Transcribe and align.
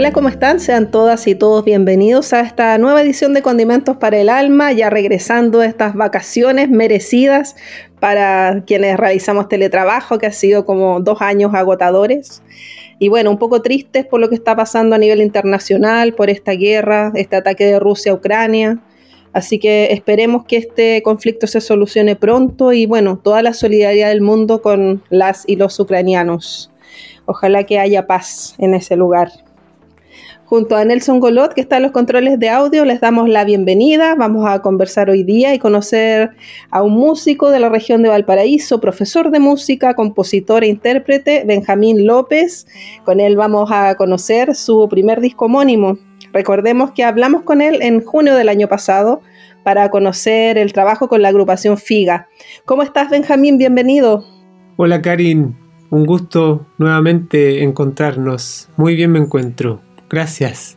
Hola, 0.00 0.12
¿cómo 0.12 0.30
están? 0.30 0.60
Sean 0.60 0.90
todas 0.90 1.26
y 1.26 1.34
todos 1.34 1.62
bienvenidos 1.62 2.32
a 2.32 2.40
esta 2.40 2.78
nueva 2.78 3.02
edición 3.02 3.34
de 3.34 3.42
Condimentos 3.42 3.98
para 3.98 4.18
el 4.18 4.30
Alma, 4.30 4.72
ya 4.72 4.88
regresando 4.88 5.58
de 5.58 5.66
estas 5.66 5.94
vacaciones 5.94 6.70
merecidas 6.70 7.54
para 8.00 8.64
quienes 8.66 8.96
realizamos 8.96 9.50
teletrabajo, 9.50 10.16
que 10.16 10.24
ha 10.24 10.32
sido 10.32 10.64
como 10.64 11.00
dos 11.00 11.20
años 11.20 11.52
agotadores. 11.52 12.42
Y 12.98 13.10
bueno, 13.10 13.30
un 13.30 13.36
poco 13.38 13.60
tristes 13.60 14.06
por 14.06 14.20
lo 14.20 14.30
que 14.30 14.36
está 14.36 14.56
pasando 14.56 14.96
a 14.96 14.98
nivel 14.98 15.20
internacional, 15.20 16.14
por 16.14 16.30
esta 16.30 16.52
guerra, 16.52 17.12
este 17.14 17.36
ataque 17.36 17.66
de 17.66 17.78
Rusia 17.78 18.12
a 18.12 18.14
Ucrania. 18.14 18.78
Así 19.34 19.58
que 19.58 19.92
esperemos 19.92 20.46
que 20.46 20.56
este 20.56 21.02
conflicto 21.02 21.46
se 21.46 21.60
solucione 21.60 22.16
pronto 22.16 22.72
y 22.72 22.86
bueno, 22.86 23.18
toda 23.22 23.42
la 23.42 23.52
solidaridad 23.52 24.08
del 24.08 24.22
mundo 24.22 24.62
con 24.62 25.02
las 25.10 25.46
y 25.46 25.56
los 25.56 25.78
ucranianos. 25.78 26.72
Ojalá 27.26 27.64
que 27.64 27.78
haya 27.78 28.06
paz 28.06 28.54
en 28.56 28.72
ese 28.72 28.96
lugar. 28.96 29.30
Junto 30.50 30.74
a 30.74 30.84
Nelson 30.84 31.20
Golot, 31.20 31.54
que 31.54 31.60
está 31.60 31.76
en 31.76 31.84
los 31.84 31.92
controles 31.92 32.36
de 32.40 32.48
audio, 32.48 32.84
les 32.84 33.00
damos 33.00 33.28
la 33.28 33.44
bienvenida. 33.44 34.16
Vamos 34.16 34.50
a 34.50 34.60
conversar 34.62 35.08
hoy 35.08 35.22
día 35.22 35.54
y 35.54 35.60
conocer 35.60 36.30
a 36.72 36.82
un 36.82 36.94
músico 36.94 37.50
de 37.50 37.60
la 37.60 37.68
región 37.68 38.02
de 38.02 38.08
Valparaíso, 38.08 38.80
profesor 38.80 39.30
de 39.30 39.38
música, 39.38 39.94
compositor 39.94 40.64
e 40.64 40.66
intérprete, 40.66 41.44
Benjamín 41.46 42.04
López. 42.04 42.66
Con 43.04 43.20
él 43.20 43.36
vamos 43.36 43.70
a 43.70 43.94
conocer 43.94 44.56
su 44.56 44.88
primer 44.88 45.20
disco 45.20 45.44
homónimo. 45.44 45.98
Recordemos 46.32 46.90
que 46.90 47.04
hablamos 47.04 47.42
con 47.42 47.62
él 47.62 47.80
en 47.80 48.04
junio 48.04 48.34
del 48.34 48.48
año 48.48 48.66
pasado 48.66 49.20
para 49.62 49.88
conocer 49.90 50.58
el 50.58 50.72
trabajo 50.72 51.06
con 51.06 51.22
la 51.22 51.28
agrupación 51.28 51.78
FIGA. 51.78 52.26
¿Cómo 52.64 52.82
estás, 52.82 53.08
Benjamín? 53.08 53.56
Bienvenido. 53.56 54.24
Hola, 54.78 55.00
Karin. 55.00 55.54
Un 55.90 56.06
gusto 56.06 56.66
nuevamente 56.78 57.62
encontrarnos. 57.62 58.68
Muy 58.76 58.96
bien 58.96 59.12
me 59.12 59.20
encuentro. 59.20 59.80
Gracias. 60.10 60.76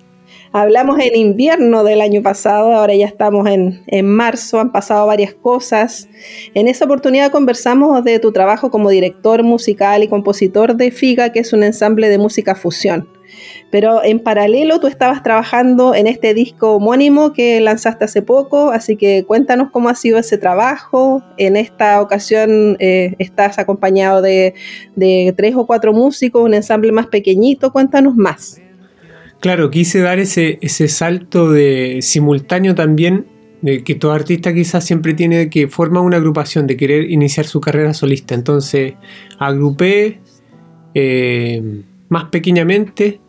Hablamos 0.55 0.99
en 0.99 1.15
invierno 1.15 1.83
del 1.83 1.99
año 1.99 2.21
pasado, 2.21 2.73
ahora 2.73 2.93
ya 2.93 3.07
estamos 3.07 3.49
en, 3.49 4.05
marzo, 4.05 4.59
han 4.59 4.71
pasado 4.71 5.07
varias 5.07 5.33
cosas. 5.33 6.07
En 6.53 6.67
esa 6.67 6.85
oportunidad 6.85 7.31
conversamos 7.31 8.03
de 8.03 8.19
tu 8.19 8.31
trabajo 8.31 8.69
como 8.69 8.91
director 8.91 9.41
musical 9.41 10.03
y 10.03 10.07
compositor 10.07 10.75
de 10.75 10.91
FIGA, 10.91 11.31
que 11.31 11.39
es 11.39 11.53
un 11.53 11.63
ensamble 11.63 12.07
de 12.07 12.19
música 12.19 12.53
fusión. 12.53 13.09
Pero 13.71 14.03
en 14.03 14.19
paralelo 14.19 14.79
tú 14.79 14.85
estabas 14.85 15.23
trabajando 15.23 15.95
en 15.95 16.05
este 16.05 16.35
disco 16.35 16.75
homónimo 16.75 17.33
que 17.33 17.59
lanzaste 17.59 18.05
hace 18.05 18.21
poco, 18.21 18.69
así 18.69 18.95
que 18.95 19.25
cuéntanos 19.25 19.71
cómo 19.71 19.89
ha 19.89 19.95
sido 19.95 20.19
ese 20.19 20.37
trabajo. 20.37 21.23
En 21.37 21.57
esta 21.57 21.99
ocasión 21.99 22.77
eh, 22.79 23.15
estás 23.17 23.57
acompañado 23.57 24.21
de, 24.21 24.53
de 24.95 25.33
tres 25.35 25.55
o 25.55 25.65
cuatro 25.65 25.93
músicos, 25.93 26.43
un 26.43 26.53
ensamble 26.53 26.91
más 26.91 27.07
pequeñito, 27.07 27.73
cuéntanos 27.73 28.15
más. 28.15 28.62
Claro, 29.43 29.69
quise 29.69 29.99
dar 29.99 30.19
ese, 30.19 30.57
ese 30.61 30.87
salto 30.87 31.51
de 31.51 31.99
simultáneo 32.01 32.75
también, 32.75 33.27
de 33.61 33.83
que 33.83 33.93
todo 33.93 34.13
artista 34.13 34.53
quizás 34.53 34.85
siempre 34.85 35.13
tiene 35.13 35.49
que 35.49 35.67
formar 35.67 36.01
una 36.01 36.15
agrupación, 36.15 36.65
de 36.65 36.77
querer 36.77 37.11
iniciar 37.11 37.45
su 37.45 37.59
carrera 37.59 37.93
solista. 37.93 38.35
Entonces 38.35 38.93
agrupé 39.39 40.21
eh, 40.93 41.61
más 42.07 42.29
pequeñamente 42.29 43.19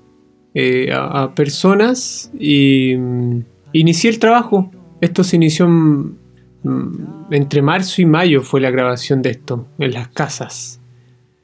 eh, 0.54 0.92
a, 0.94 1.34
personas 1.34 2.31
y 2.38 2.94
mm, 2.96 3.41
inicié 3.72 4.10
el 4.10 4.20
trabajo. 4.20 4.70
Esto 5.00 5.25
se 5.25 5.34
inició 5.34 5.66
mm, 5.66 7.32
entre 7.32 7.60
marzo 7.60 8.02
y 8.02 8.06
mayo 8.06 8.42
fue 8.42 8.60
la 8.60 8.70
grabación 8.70 9.20
de 9.20 9.31
esto, 9.31 9.66
en 9.81 9.92
las 9.92 10.06
casas 10.10 10.81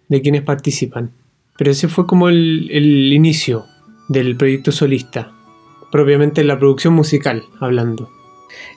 de 0.09 0.23
quienes 0.23 0.43
participan. 0.43 1.11
Pero 1.59 1.73
ese 1.73 1.89
fue 1.89 2.07
como 2.07 2.29
el, 2.29 2.69
el 2.71 3.13
inicio 3.13 3.65
del 4.11 4.37
proyecto 4.37 4.73
solista, 4.73 5.33
propiamente 5.93 6.41
en 6.41 6.49
la 6.49 6.59
producción 6.59 6.95
musical 6.95 7.45
hablando. 7.61 8.11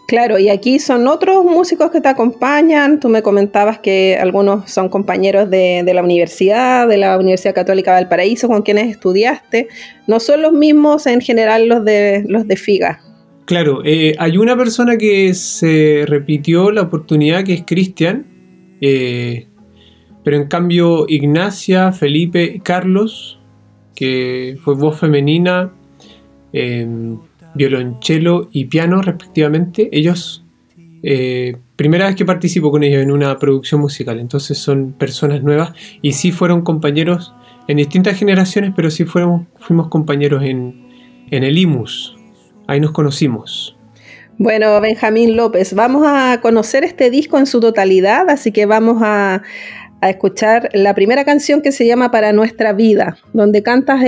Claro, 0.07 0.37
y 0.37 0.49
aquí 0.49 0.77
son 0.77 1.07
otros 1.07 1.43
músicos 1.43 1.89
que 1.89 1.99
te 2.01 2.07
acompañan. 2.07 2.99
Tú 2.99 3.09
me 3.09 3.23
comentabas 3.23 3.79
que 3.79 4.15
algunos 4.21 4.69
son 4.69 4.87
compañeros 4.89 5.49
de, 5.49 5.83
la 5.91 6.03
universidad, 6.03 6.87
de 6.87 6.97
la 6.97 7.17
Universidad 7.17 7.55
Católica 7.55 7.95
de 7.95 8.03
Valparaíso, 8.03 8.47
con 8.47 8.61
quienes 8.61 8.91
estudiaste. 8.91 9.69
No 10.05 10.19
son 10.19 10.43
los 10.43 10.53
mismos 10.53 11.07
en 11.07 11.19
general 11.19 11.67
los 11.67 11.83
de, 11.83 12.23
los 12.27 12.47
de 12.47 12.55
FIGA. 12.55 13.01
Claro, 13.45 13.81
eh, 13.83 14.15
hay 14.19 14.37
una 14.37 14.55
persona 14.55 14.97
que 14.97 15.33
se 15.33 16.05
repitió 16.07 16.69
la 16.69 16.83
oportunidad, 16.83 17.43
que 17.43 17.53
es 17.53 17.63
Cristian, 17.65 18.27
eh, 18.81 19.47
pero 20.23 20.37
en 20.37 20.47
cambio 20.47 21.05
Ignacia, 21.07 21.91
Felipe, 21.91 22.61
Carlos 22.63 23.39
que 23.95 24.57
fue 24.63 24.75
voz 24.75 24.99
femenina, 24.99 25.71
em, 26.51 27.17
violonchelo 27.55 28.49
y 28.51 28.65
piano 28.65 29.01
respectivamente. 29.01 29.89
Ellos, 29.91 30.43
eh, 31.03 31.57
primera 31.75 32.07
vez 32.07 32.15
que 32.15 32.25
participo 32.25 32.71
con 32.71 32.83
ellos 32.83 33.01
en 33.01 33.11
una 33.11 33.37
producción 33.37 33.81
musical, 33.81 34.19
entonces 34.19 34.57
son 34.57 34.93
personas 34.93 35.43
nuevas 35.43 35.73
y 36.01 36.13
sí 36.13 36.31
fueron 36.31 36.61
compañeros 36.61 37.33
en 37.67 37.77
distintas 37.77 38.17
generaciones, 38.17 38.73
pero 38.75 38.89
sí 38.89 39.05
fuimos, 39.05 39.47
compañeros 39.89 40.43
en, 40.43 40.87
en 41.31 41.43
el 41.43 41.57
IMUS. 41.57 42.15
Ahí 42.67 42.79
nos 42.79 42.91
conocimos. 42.91 43.77
Bueno, 44.37 44.81
Benjamín 44.81 45.37
López, 45.37 45.75
vamos 45.75 46.03
a 46.07 46.39
conocer 46.41 46.83
este 46.83 47.11
disco 47.11 47.37
en 47.37 47.45
su 47.45 47.59
totalidad, 47.59 48.29
así 48.29 48.51
que 48.51 48.65
vamos 48.65 48.97
a, 49.01 49.43
a 50.03 50.09
escuchar 50.09 50.69
la 50.73 50.93
primera 50.93 51.23
canción 51.23 51.61
que 51.61 51.71
se 51.71 51.87
llama 51.87 52.11
Para 52.11 52.33
nuestra 52.33 52.73
vida, 52.73 53.17
donde 53.31 53.63
cantas 53.63 54.01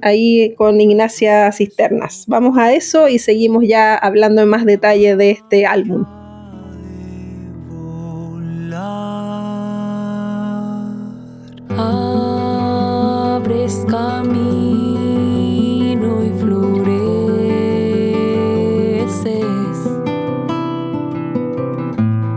ahí 0.00 0.54
con 0.56 0.80
Ignacia 0.80 1.52
Cisternas. 1.52 2.24
Vamos 2.26 2.56
a 2.56 2.72
eso 2.72 3.08
y 3.08 3.18
seguimos 3.18 3.64
ya 3.66 3.94
hablando 3.94 4.40
en 4.40 4.48
más 4.48 4.64
detalle 4.64 5.16
de 5.16 5.32
este 5.32 5.66
álbum. 5.66 6.06
Abres 11.76 13.84
camino 13.90 14.14
y 16.24 16.30
floreces. 16.38 17.04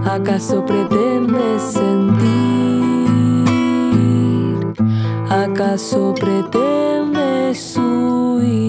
¿Acaso 0.03 0.65
pretendes 0.65 1.61
sentir? 1.61 1.86
¿Acaso 5.59 6.13
pretendes 6.13 7.75
huir? 7.75 8.67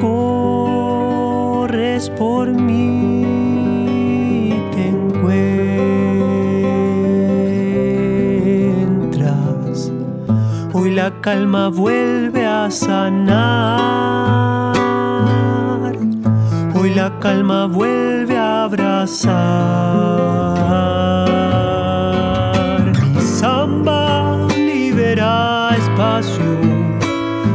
Corres 0.00 2.10
por 2.10 2.48
mí, 2.48 4.52
te 4.72 4.88
encuentras. 4.88 5.52
Hoy 10.72 10.90
la 10.90 11.20
calma 11.20 11.68
vuelve 11.68 12.44
a 12.44 12.68
sanar. 12.68 14.76
Hoy 16.74 16.94
la 16.96 17.16
calma 17.20 17.66
vuelve 17.66 18.36
a 18.36 18.64
abrazar. 18.64 20.32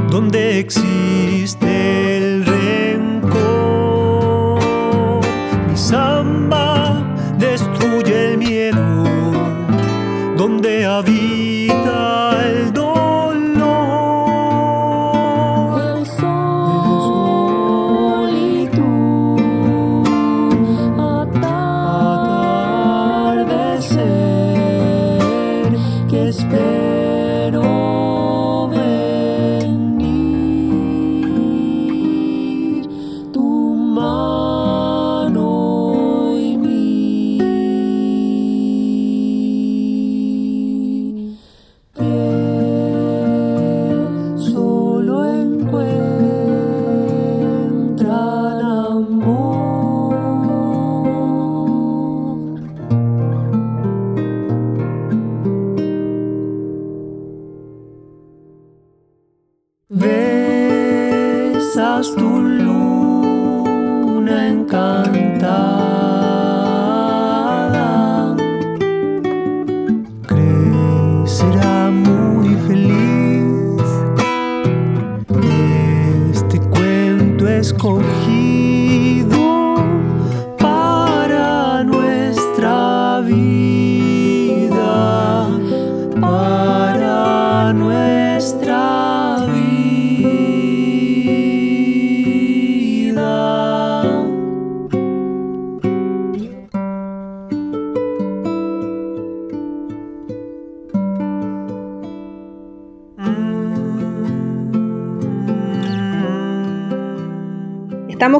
Donde 0.09 0.59
existe 0.59 2.17
el 2.17 2.45
rencor. 2.45 3.39
Mi 5.69 5.77
samba 5.77 7.03
destruye 7.37 8.31
el 8.31 8.37
miedo 8.37 9.03
donde 10.37 10.85
habita 10.85 11.46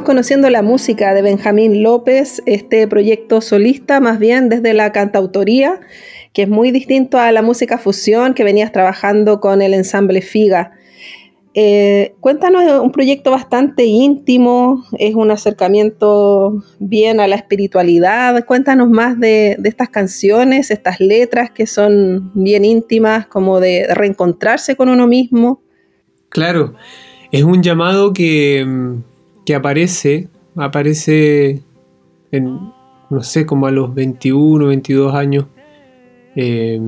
conociendo 0.08 0.48
la 0.48 0.62
música 0.62 1.12
de 1.12 1.20
Benjamín 1.20 1.82
López, 1.82 2.42
este 2.46 2.88
proyecto 2.88 3.42
solista 3.42 4.00
más 4.00 4.18
bien 4.18 4.48
desde 4.48 4.72
la 4.72 4.90
cantautoría, 4.90 5.80
que 6.32 6.44
es 6.44 6.48
muy 6.48 6.70
distinto 6.70 7.18
a 7.18 7.30
la 7.30 7.42
música 7.42 7.76
fusión 7.76 8.32
que 8.32 8.42
venías 8.42 8.72
trabajando 8.72 9.38
con 9.38 9.60
el 9.60 9.74
ensamble 9.74 10.22
Figa. 10.22 10.72
Eh, 11.52 12.14
cuéntanos 12.20 12.80
un 12.80 12.90
proyecto 12.90 13.32
bastante 13.32 13.84
íntimo, 13.84 14.82
es 14.98 15.14
un 15.14 15.30
acercamiento 15.30 16.64
bien 16.78 17.20
a 17.20 17.26
la 17.26 17.36
espiritualidad. 17.36 18.46
Cuéntanos 18.46 18.88
más 18.88 19.20
de, 19.20 19.56
de 19.58 19.68
estas 19.68 19.90
canciones, 19.90 20.70
estas 20.70 21.00
letras 21.00 21.50
que 21.50 21.66
son 21.66 22.30
bien 22.32 22.64
íntimas, 22.64 23.26
como 23.26 23.60
de 23.60 23.86
reencontrarse 23.92 24.74
con 24.74 24.88
uno 24.88 25.06
mismo. 25.06 25.60
Claro, 26.30 26.76
es 27.30 27.42
un 27.42 27.62
llamado 27.62 28.14
que, 28.14 28.64
mm, 28.66 29.17
que 29.48 29.54
aparece, 29.54 30.28
aparece 30.56 31.62
en, 32.32 32.58
no 33.08 33.22
sé, 33.22 33.46
como 33.46 33.66
a 33.66 33.70
los 33.70 33.94
21, 33.94 34.66
22 34.66 35.14
años, 35.14 35.46
eh, 36.36 36.78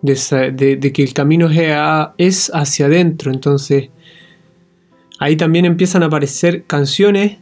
de, 0.00 0.92
que 0.94 1.02
el 1.02 1.12
camino 1.12 1.48
es 2.18 2.52
hacia 2.54 2.86
adentro. 2.86 3.32
Entonces, 3.32 3.90
ahí 5.18 5.34
también 5.34 5.64
empiezan 5.64 6.04
a 6.04 6.06
aparecer 6.06 6.66
canciones 6.68 7.38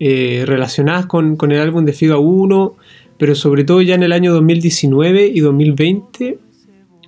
eh, 0.00 0.44
relacionadas 0.44 1.06
con, 1.06 1.36
con 1.36 1.50
el 1.52 1.58
álbum 1.58 1.86
de 1.86 1.94
Figa 1.94 2.18
1, 2.18 2.76
pero 3.16 3.34
sobre 3.34 3.64
todo 3.64 3.80
ya 3.80 3.94
en 3.94 4.02
el 4.02 4.12
año 4.12 4.34
2019 4.34 5.28
y 5.28 5.40
2020 5.40 6.38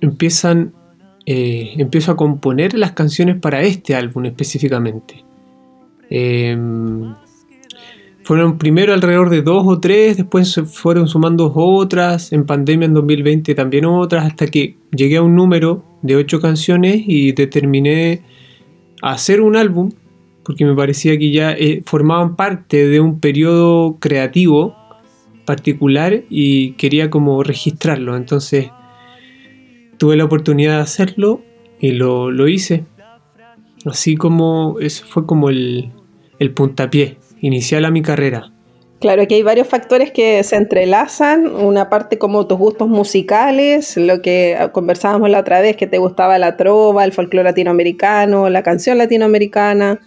empiezan, 0.01 0.73
eh, 1.27 1.73
empiezo 1.77 2.13
a 2.13 2.15
componer 2.15 2.73
las 2.73 2.93
canciones 2.93 3.35
para 3.39 3.61
este 3.61 3.93
álbum 3.93 4.25
específicamente. 4.25 5.25
Eh, 6.11 6.55
fueron 8.23 8.59
primero 8.59 8.93
alrededor 8.93 9.29
de 9.29 9.41
dos 9.41 9.65
o 9.65 9.79
tres, 9.79 10.17
después 10.17 10.51
se 10.51 10.63
fueron 10.63 11.07
sumando 11.07 11.51
otras, 11.55 12.31
en 12.31 12.45
pandemia 12.45 12.85
en 12.85 12.93
2020 12.93 13.55
también 13.55 13.85
otras, 13.85 14.25
hasta 14.25 14.47
que 14.47 14.77
llegué 14.95 15.17
a 15.17 15.23
un 15.23 15.35
número 15.35 15.83
de 16.03 16.15
ocho 16.15 16.39
canciones 16.39 17.01
y 17.05 17.31
determiné 17.31 18.21
hacer 19.01 19.41
un 19.41 19.55
álbum, 19.55 19.91
porque 20.43 20.65
me 20.65 20.75
parecía 20.75 21.17
que 21.17 21.31
ya 21.31 21.51
eh, 21.51 21.81
formaban 21.85 22.35
parte 22.35 22.87
de 22.87 22.99
un 22.99 23.19
periodo 23.19 23.97
creativo 23.99 24.75
particular 25.45 26.23
y 26.29 26.73
quería 26.73 27.09
como 27.09 27.41
registrarlo. 27.41 28.15
Entonces 28.15 28.69
tuve 29.97 30.15
la 30.15 30.25
oportunidad 30.25 30.77
de 30.77 30.83
hacerlo 30.83 31.41
y 31.79 31.91
lo, 31.91 32.29
lo 32.29 32.47
hice. 32.47 32.85
Así 33.85 34.15
como 34.15 34.77
eso 34.79 35.05
fue 35.07 35.25
como 35.25 35.49
el, 35.49 35.91
el 36.41 36.55
puntapié 36.55 37.19
inicial 37.39 37.85
a 37.85 37.91
mi 37.91 38.01
carrera. 38.01 38.51
Claro, 38.99 39.21
aquí 39.21 39.35
hay 39.35 39.43
varios 39.43 39.67
factores 39.67 40.11
que 40.11 40.43
se 40.43 40.55
entrelazan. 40.55 41.47
Una 41.47 41.87
parte 41.89 42.17
como 42.17 42.47
tus 42.47 42.57
gustos 42.57 42.87
musicales, 42.87 43.95
lo 43.95 44.23
que 44.23 44.57
conversábamos 44.73 45.29
la 45.29 45.39
otra 45.39 45.61
vez, 45.61 45.77
que 45.77 45.85
te 45.85 45.99
gustaba 45.99 46.39
la 46.39 46.57
trova, 46.57 47.03
el 47.05 47.11
folclore 47.11 47.49
latinoamericano, 47.49 48.49
la 48.49 48.63
canción 48.63 48.97
latinoamericana, 48.97 49.99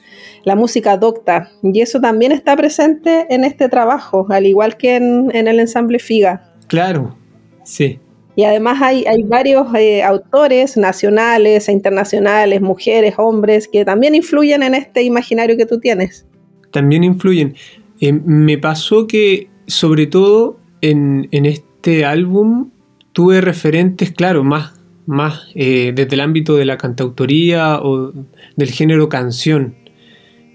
la 0.43 0.57
música 0.57 0.97
docta. 0.97 1.51
Y 1.63 1.81
eso 1.81 2.01
también 2.01 2.33
está 2.33 2.57
presente 2.57 3.27
en 3.31 3.45
este 3.45 3.69
trabajo, 3.69 4.27
al 4.31 4.47
igual 4.47 4.77
que 4.77 4.97
en, 4.97 5.31
en 5.35 5.47
el 5.47 5.61
ensamble 5.61 6.01
Figa. 6.01 6.53
Claro, 6.67 7.17
sí. 7.63 8.01
Y 8.37 8.45
además 8.45 8.83
hay, 8.83 9.05
hay 9.07 9.23
varios 9.23 9.67
eh, 9.75 10.03
autores 10.03 10.77
nacionales 10.77 11.69
e 11.69 11.73
internacionales, 11.73 12.61
mujeres, 12.61 13.15
hombres, 13.17 13.69
que 13.69 13.85
también 13.85 14.15
influyen 14.15 14.63
en 14.63 14.75
este 14.75 15.03
imaginario 15.03 15.57
que 15.57 15.67
tú 15.67 15.79
tienes. 15.79 16.27
También 16.73 17.05
influyen. 17.05 17.55
Eh, 18.01 18.13
me 18.13 18.59
pasó 18.59 19.07
que, 19.07 19.49
sobre 19.67 20.07
todo 20.07 20.59
en, 20.81 21.29
en 21.31 21.47
este 21.47 22.05
álbum, 22.05 22.71
tuve 23.13 23.41
referentes, 23.41 24.11
claro, 24.11 24.45
más, 24.45 24.75
más 25.07 25.49
eh, 25.55 25.93
desde 25.95 26.15
el 26.15 26.21
ámbito 26.21 26.57
de 26.57 26.65
la 26.65 26.77
cantautoría 26.77 27.79
o 27.81 28.13
del 28.57 28.71
género 28.71 29.09
canción. 29.09 29.77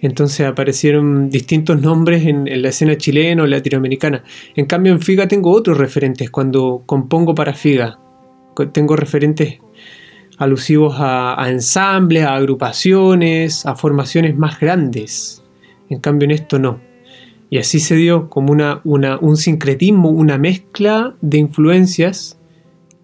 Entonces 0.01 0.47
aparecieron 0.47 1.29
distintos 1.29 1.81
nombres 1.81 2.25
en, 2.25 2.61
la 2.61 2.69
escena 2.69 2.97
chilena 2.97 3.43
o 3.43 3.47
latinoamericana. 3.47 4.23
En 4.55 4.65
cambio, 4.65 4.93
en 4.93 5.01
Figa 5.01 5.27
tengo 5.27 5.51
otros 5.51 5.77
referentes 5.77 6.29
cuando 6.29 6.83
compongo 6.85 7.35
para 7.35 7.53
Figa. 7.53 7.99
Tengo 8.71 8.95
referentes 8.95 9.59
alusivos 10.37 10.95
a, 10.99 11.41
a 11.41 11.49
ensambles, 11.49 12.23
a 12.23 12.35
agrupaciones, 12.35 13.65
a 13.65 13.75
formaciones 13.75 14.37
más 14.37 14.59
grandes. 14.59 15.43
En 15.89 15.99
cambio, 15.99 16.25
en 16.25 16.31
esto 16.31 16.59
no. 16.59 16.79
Y 17.49 17.57
así 17.57 17.79
se 17.79 17.95
dio 17.95 18.29
como 18.29 18.53
un 18.83 19.37
sincretismo, 19.37 20.09
una 20.09 20.37
mezcla 20.37 21.15
de 21.21 21.39
influencias 21.39 22.39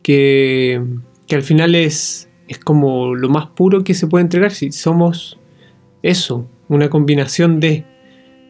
que, 0.03 0.83
que 1.25 1.35
al 1.35 1.41
final 1.41 1.73
es, 1.73 2.29
es 2.47 2.59
como 2.59 3.15
lo 3.15 3.27
más 3.29 3.47
puro 3.47 3.83
que 3.83 3.95
se 3.95 4.05
puede 4.05 4.23
entregar 4.23 4.51
si 4.51 4.71
somos 4.71 5.39
eso, 6.03 6.47
una 6.67 6.89
combinación 6.89 7.59
de, 7.59 7.85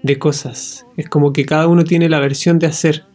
de 0.03 0.19
cosas. 0.19 0.85
Es 0.97 1.09
como 1.09 1.33
que 1.33 1.45
cada 1.45 1.67
uno 1.67 1.83
tiene 1.83 2.09
la 2.09 2.19
versión 2.19 2.59
de 2.59 2.67
hacer 2.67 3.05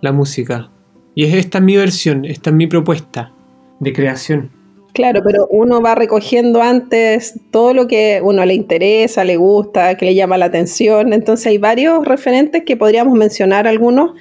la 0.00 0.12
música. 0.12 0.70
Y 1.14 1.24
es 1.24 1.34
esta 1.34 1.60
mi 1.60 1.76
versión, 1.76 2.24
esta 2.24 2.50
es 2.50 2.56
mi 2.56 2.66
propuesta 2.66 3.32
de 3.80 3.92
creación. 3.92 4.50
Claro, 4.92 5.20
pero 5.22 5.46
uno 5.50 5.82
va 5.82 5.94
recogiendo 5.94 6.62
antes 6.62 7.38
todo 7.50 7.74
lo 7.74 7.86
que 7.86 8.20
uno 8.22 8.46
le 8.46 8.54
interesa, 8.54 9.24
le 9.24 9.36
gusta, 9.36 9.94
que 9.98 10.06
le 10.06 10.14
llama 10.14 10.38
la 10.38 10.46
atención. 10.46 11.12
Entonces 11.12 11.48
hay 11.48 11.58
varios 11.58 12.06
referentes 12.06 12.62
que 12.64 12.78
podríamos 12.78 13.12
mencionar 13.14 13.66
algunos 13.66 14.12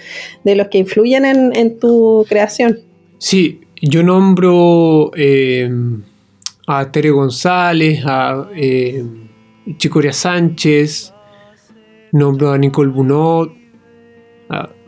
de 0.44 0.56
los 0.56 0.68
que 0.68 0.80
influyen 0.80 1.24
en, 1.24 1.56
en 1.56 1.80
tu 1.80 2.26
creación. 2.28 2.80
Sí, 3.20 3.62
yo 3.82 4.04
nombro 4.04 5.12
eh, 5.16 5.70
a 6.68 6.92
Tere 6.92 7.12
González, 7.12 8.02
a 8.06 8.50
eh, 8.54 9.02
Chicoria 9.78 10.14
Sánchez, 10.14 11.14
nombro 12.12 12.52
a 12.52 12.58
Nicole 12.58 12.92
Bunot, 12.92 13.52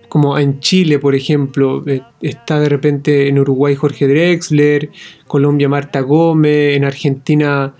como 0.08 0.38
en 0.38 0.60
Chile, 0.60 1.00
por 1.00 1.16
ejemplo, 1.16 1.84
eh, 1.86 2.02
está 2.22 2.60
de 2.60 2.70
repente 2.70 3.28
en 3.28 3.40
Uruguay 3.40 3.76
Jorge 3.76 4.08
Drexler, 4.08 4.90
Colombia 5.28 5.68
Marta 5.68 6.00
Gómez, 6.00 6.78
en 6.78 6.86
Argentina 6.86 7.76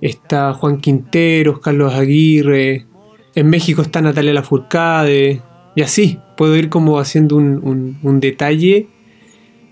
está 0.00 0.54
Juan 0.54 0.78
Quinteros, 0.78 1.60
Carlos 1.60 1.92
Aguirre, 1.92 2.86
en 3.34 3.50
México 3.50 3.82
está 3.82 4.00
Natalia 4.00 4.32
Lafourcade, 4.32 5.42
y 5.74 5.82
así 5.82 6.18
puedo 6.36 6.56
ir 6.56 6.70
como 6.70 6.98
haciendo 6.98 7.36
un 7.36 8.20
detalle, 8.20 8.88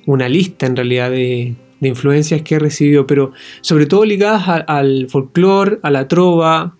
una 0.06 0.28
lista 0.28 0.66
en 0.66 0.76
realidad 0.76 1.10
de, 1.10 1.54
de 1.84 1.90
influencias 1.90 2.42
que 2.42 2.56
he 2.56 2.58
recibido, 2.58 3.06
pero 3.06 3.32
sobre 3.60 3.86
todo 3.86 4.04
ligadas 4.04 4.64
al 4.66 5.08
folclore, 5.08 5.78
a 5.82 5.90
la 5.90 6.08
trova, 6.08 6.76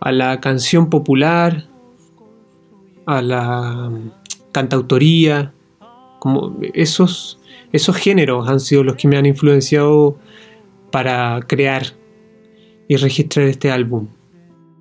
a 0.00 0.12
la 0.12 0.40
canción 0.40 0.88
popular, 0.88 1.66
a 3.06 3.22
la 3.22 3.90
mm, 3.90 4.10
cantautoría, 4.52 5.52
como 6.18 6.58
esos, 6.74 7.38
esos 7.72 7.96
géneros 7.96 8.48
han 8.48 8.60
sido 8.60 8.84
los 8.84 8.96
que 8.96 9.08
me 9.08 9.16
han 9.16 9.26
influenciado 9.26 10.16
para 10.90 11.40
crear 11.46 11.94
y 12.88 12.96
registrar 12.96 13.46
este 13.46 13.70
álbum. 13.70 14.08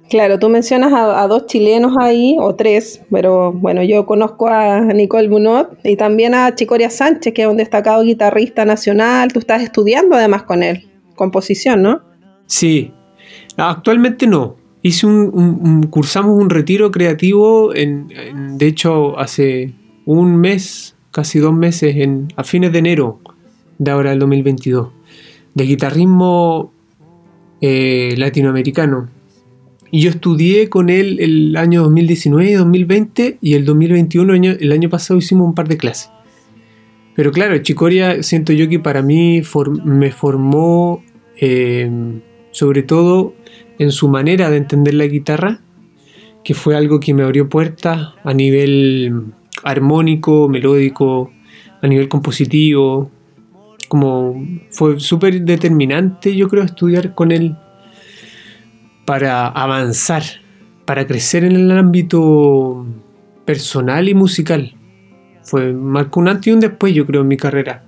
Claro, 0.10 0.40
tú 0.40 0.48
mencionas 0.48 0.94
a, 0.94 1.28
dos 1.28 1.48
chilenos 1.48 1.94
ahí, 2.00 2.38
o 2.40 2.56
tres, 2.56 3.02
pero 3.12 3.52
bueno, 3.52 3.84
yo 3.84 4.06
conozco 4.06 4.48
a 4.48 4.80
Nicole 4.82 5.28
Bunot 5.28 5.80
y 5.84 5.98
también 5.98 6.34
a 6.34 6.56
Chicoria 6.56 6.90
Sánchez, 6.90 7.34
que 7.34 7.42
es 7.42 7.48
un 7.48 7.58
destacado 7.58 8.04
guitarrista 8.04 8.64
nacional. 8.64 9.34
Tú 9.34 9.40
estás 9.40 9.62
estudiando 9.62 10.16
además 10.16 10.44
con 10.44 10.64
él, 10.64 10.88
composición, 11.16 11.82
¿no? 11.82 12.02
Sí, 12.46 12.94
actualmente 13.58 14.28
no. 14.28 14.56
hice 14.82 15.06
un, 15.08 15.84
cursamos 15.90 16.40
un 16.42 16.50
retiro 16.50 16.90
creativo, 16.90 17.76
en, 17.76 18.08
en- 18.12 18.58
de 18.58 18.66
hecho, 18.68 19.20
hace 19.20 19.74
un 20.06 20.38
mes, 20.38 20.96
casi 21.12 21.40
dos 21.40 21.54
meses, 21.54 21.98
en, 21.98 22.30
a 22.38 22.46
fines 22.46 22.72
de 22.72 22.80
enero 22.80 23.20
de 23.78 23.92
ahora 23.92 24.12
del 24.12 24.20
2022, 24.20 24.88
de 25.54 25.64
guitarrismo 25.66 26.72
eh, 27.60 28.14
latinoamericano. 28.16 29.10
Y 29.92 30.02
yo 30.02 30.10
estudié 30.10 30.70
con 30.70 30.90
él 30.90 31.20
el 31.20 31.56
año 31.56 31.84
2019 31.84 32.52
y 32.52 32.54
2020 32.54 33.38
y 33.42 33.54
el 33.54 33.66
2021, 33.66 34.34
año- 34.34 34.56
el 34.60 34.72
año 34.72 34.90
pasado, 34.90 35.18
hicimos 35.20 35.48
un 35.48 35.56
par 35.56 35.68
de 35.68 35.78
clases. 35.78 36.10
Pero 37.16 37.32
claro, 37.32 37.58
Chicoria 37.60 38.22
siento 38.22 38.54
yo 38.54 38.68
que 38.70 38.80
para 38.80 39.02
mí 39.02 39.42
me 39.86 40.12
formó 40.12 41.04
eh, 41.40 41.90
sobre 42.52 42.84
todo 42.84 43.34
en 43.80 43.92
su 43.92 44.08
manera 44.10 44.50
de 44.50 44.58
entender 44.58 44.94
la 44.96 45.06
guitarra, 45.08 45.62
que 46.44 46.54
fue 46.54 46.76
algo 46.76 47.00
que 47.00 47.14
me 47.14 47.24
abrió 47.24 47.50
puertas 47.50 48.10
a 48.24 48.34
nivel 48.34 49.26
armónico, 49.64 50.48
melódico, 50.50 51.32
a 51.82 51.88
nivel 51.88 52.08
compositivo. 52.08 53.10
Como 53.88 54.46
fue 54.70 55.00
súper 55.00 55.42
determinante, 55.42 56.36
yo 56.36 56.48
creo, 56.50 56.64
estudiar 56.64 57.16
con 57.16 57.32
él 57.32 57.56
para 59.08 59.48
avanzar, 59.48 60.24
para 60.84 61.08
crecer 61.08 61.46
en 61.46 61.56
el 61.56 61.72
ámbito 61.72 62.86
personal 63.46 64.10
y 64.10 64.14
musical. 64.14 64.76
Fue 65.44 65.72
marcó 65.72 66.20
un 66.20 66.28
antes 66.28 66.48
y 66.48 66.52
un 66.52 66.60
después, 66.60 66.94
yo 66.94 67.06
creo, 67.06 67.22
en 67.22 67.30
mi 67.30 67.38
carrera, 67.38 67.86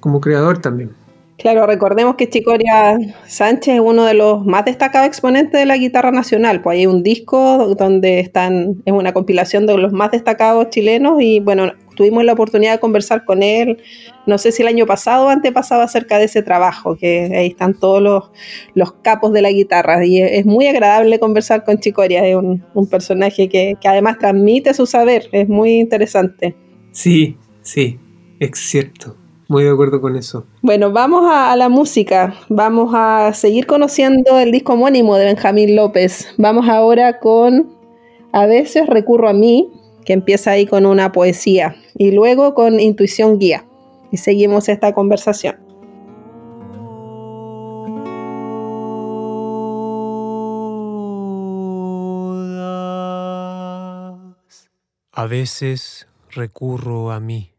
como 0.00 0.18
creador 0.18 0.62
también. 0.62 0.92
Claro, 1.36 1.66
recordemos 1.66 2.14
que 2.14 2.30
Chicoria 2.30 2.96
Sánchez 3.26 3.74
es 3.74 3.80
uno 3.80 4.06
de 4.06 4.14
los 4.14 4.46
más 4.46 4.64
destacados 4.64 5.06
exponentes 5.06 5.60
de 5.60 5.66
la 5.66 5.76
guitarra 5.76 6.10
nacional. 6.10 6.62
Pues 6.62 6.78
hay 6.78 6.86
un 6.86 7.02
disco 7.02 7.74
donde 7.78 8.20
están, 8.20 8.82
es 8.86 8.94
una 8.94 9.12
compilación 9.12 9.66
de 9.66 9.76
los 9.76 9.92
más 9.92 10.12
destacados 10.12 10.70
chilenos 10.70 11.20
y 11.20 11.40
bueno, 11.40 11.70
tuvimos 11.96 12.24
la 12.24 12.34
oportunidad 12.34 12.74
de 12.74 12.78
conversar 12.78 13.24
con 13.24 13.42
él, 13.42 13.82
no 14.26 14.38
sé 14.38 14.52
si 14.52 14.62
el 14.62 14.68
año 14.68 14.86
pasado 14.86 15.26
o 15.26 15.28
antepasado 15.28 15.82
acerca 15.82 16.18
de 16.18 16.26
ese 16.26 16.42
trabajo, 16.42 16.96
que 16.96 17.32
ahí 17.36 17.48
están 17.48 17.74
todos 17.74 18.00
los, 18.00 18.30
los 18.74 18.92
capos 18.92 19.32
de 19.32 19.42
la 19.42 19.50
guitarra 19.50 20.04
y 20.04 20.20
es, 20.22 20.46
muy 20.46 20.68
agradable 20.68 21.18
conversar 21.18 21.64
con 21.64 21.78
Chicoria, 21.78 22.24
es 22.24 22.36
un, 22.36 22.64
un 22.74 22.88
personaje 22.88 23.48
que, 23.48 23.74
que 23.80 23.88
además 23.88 24.18
transmite 24.18 24.74
su 24.74 24.86
saber, 24.86 25.28
es 25.32 25.48
muy 25.48 25.80
interesante. 25.80 26.54
Sí, 26.92 27.36
sí, 27.62 27.98
es 28.38 28.58
cierto. 28.58 29.16
Muy 29.48 29.62
de 29.62 29.70
acuerdo 29.70 30.00
con 30.00 30.16
eso. 30.16 30.44
Bueno, 30.60 30.90
vamos 30.90 31.24
a, 31.30 31.52
a 31.52 31.56
la 31.56 31.68
música. 31.68 32.34
Vamos 32.48 32.92
a 32.94 33.32
seguir 33.32 33.66
conociendo 33.66 34.38
el 34.40 34.50
disco 34.50 34.72
homónimo 34.72 35.16
de 35.16 35.26
Benjamín 35.26 35.76
López. 35.76 36.26
Vamos 36.36 36.68
ahora 36.68 37.20
con 37.20 37.72
A 38.32 38.46
veces 38.46 38.86
recurro 38.88 39.28
a 39.28 39.32
mí, 39.32 39.70
que 40.06 40.12
empieza 40.12 40.52
ahí 40.52 40.66
con 40.66 40.86
una 40.86 41.12
poesía, 41.12 41.76
y 41.98 42.12
luego 42.12 42.54
con 42.54 42.78
Intuición 42.80 43.38
Guía. 43.38 43.66
Y 44.12 44.18
seguimos 44.18 44.68
esta 44.68 44.92
conversación. 44.92 45.56
A 55.10 55.26
veces 55.26 56.06
recurro 56.30 57.10
a 57.10 57.20
mí, 57.20 57.54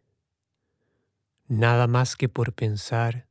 nada 1.48 1.88
más 1.88 2.16
que 2.16 2.30
por 2.30 2.54
pensar, 2.54 3.28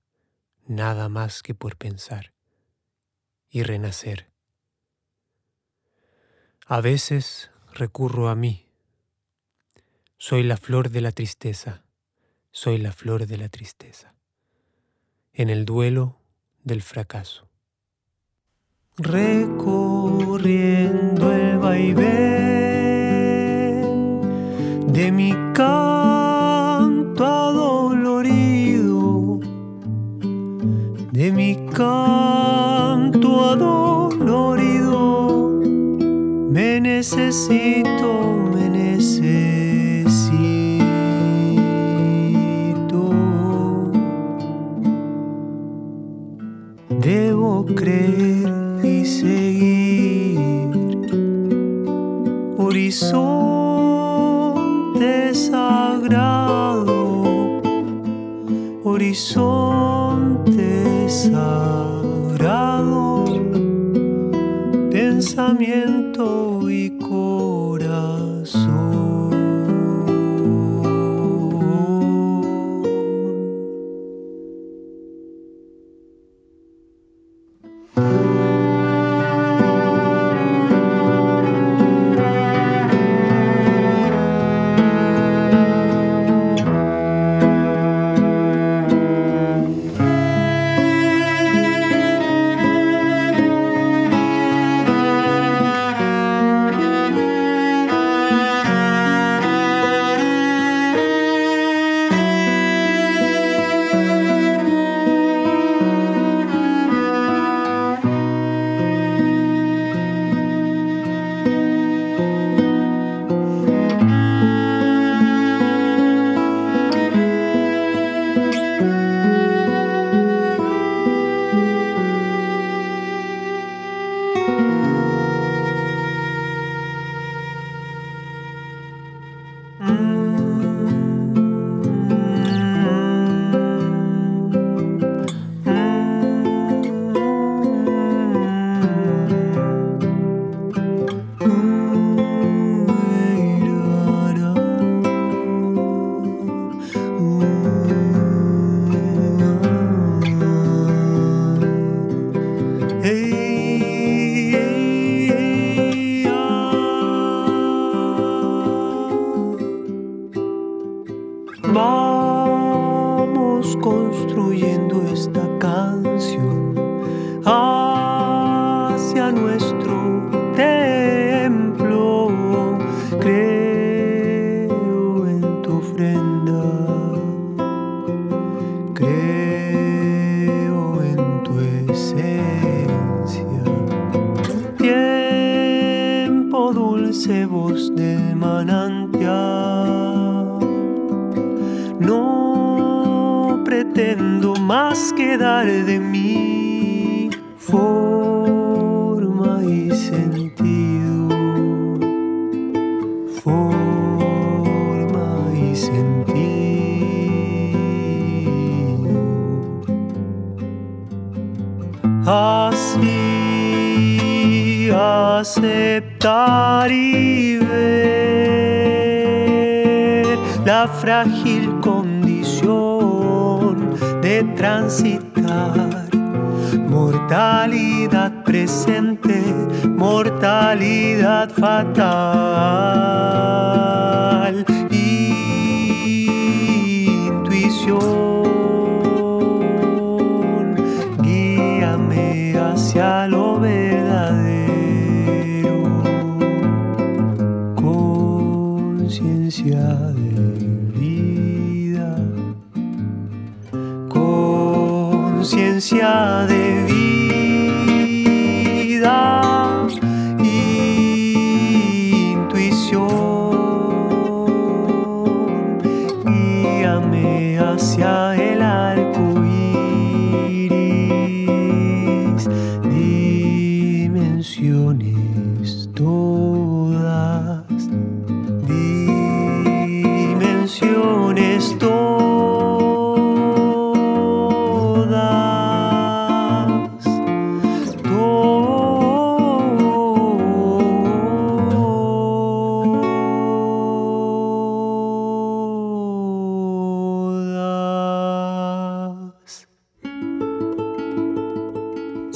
nada 0.66 1.08
más 1.08 1.42
que 1.42 1.54
por 1.54 1.76
pensar 1.76 2.32
y 3.49 3.62
renacer. 3.62 4.28
A 6.66 6.80
veces 6.80 7.50
recurro 7.73 8.28
a 8.28 8.35
mí, 8.35 8.65
soy 10.18 10.42
la 10.42 10.56
flor 10.56 10.90
de 10.90 11.02
la 11.02 11.12
tristeza, 11.12 11.85
soy 12.50 12.78
la 12.78 12.90
flor 12.92 13.26
de 13.26 13.37
la 13.37 13.49
tristeza, 13.49 14.14
en 15.32 15.50
el 15.50 15.64
duelo 15.66 16.18
del 16.64 16.82
fracaso. 16.82 17.49
Recorriendo 18.96 21.32
el 21.32 21.58
vaivén 21.58 22.16
de 24.90 25.12
mi 25.12 25.32
canto 25.52 27.26
adolorido, 27.26 29.38
de 31.12 31.30
mi 31.30 31.56
canto 31.75 33.50
adolorido, 33.50 35.28
me 36.50 36.80
necesito, 36.80 37.96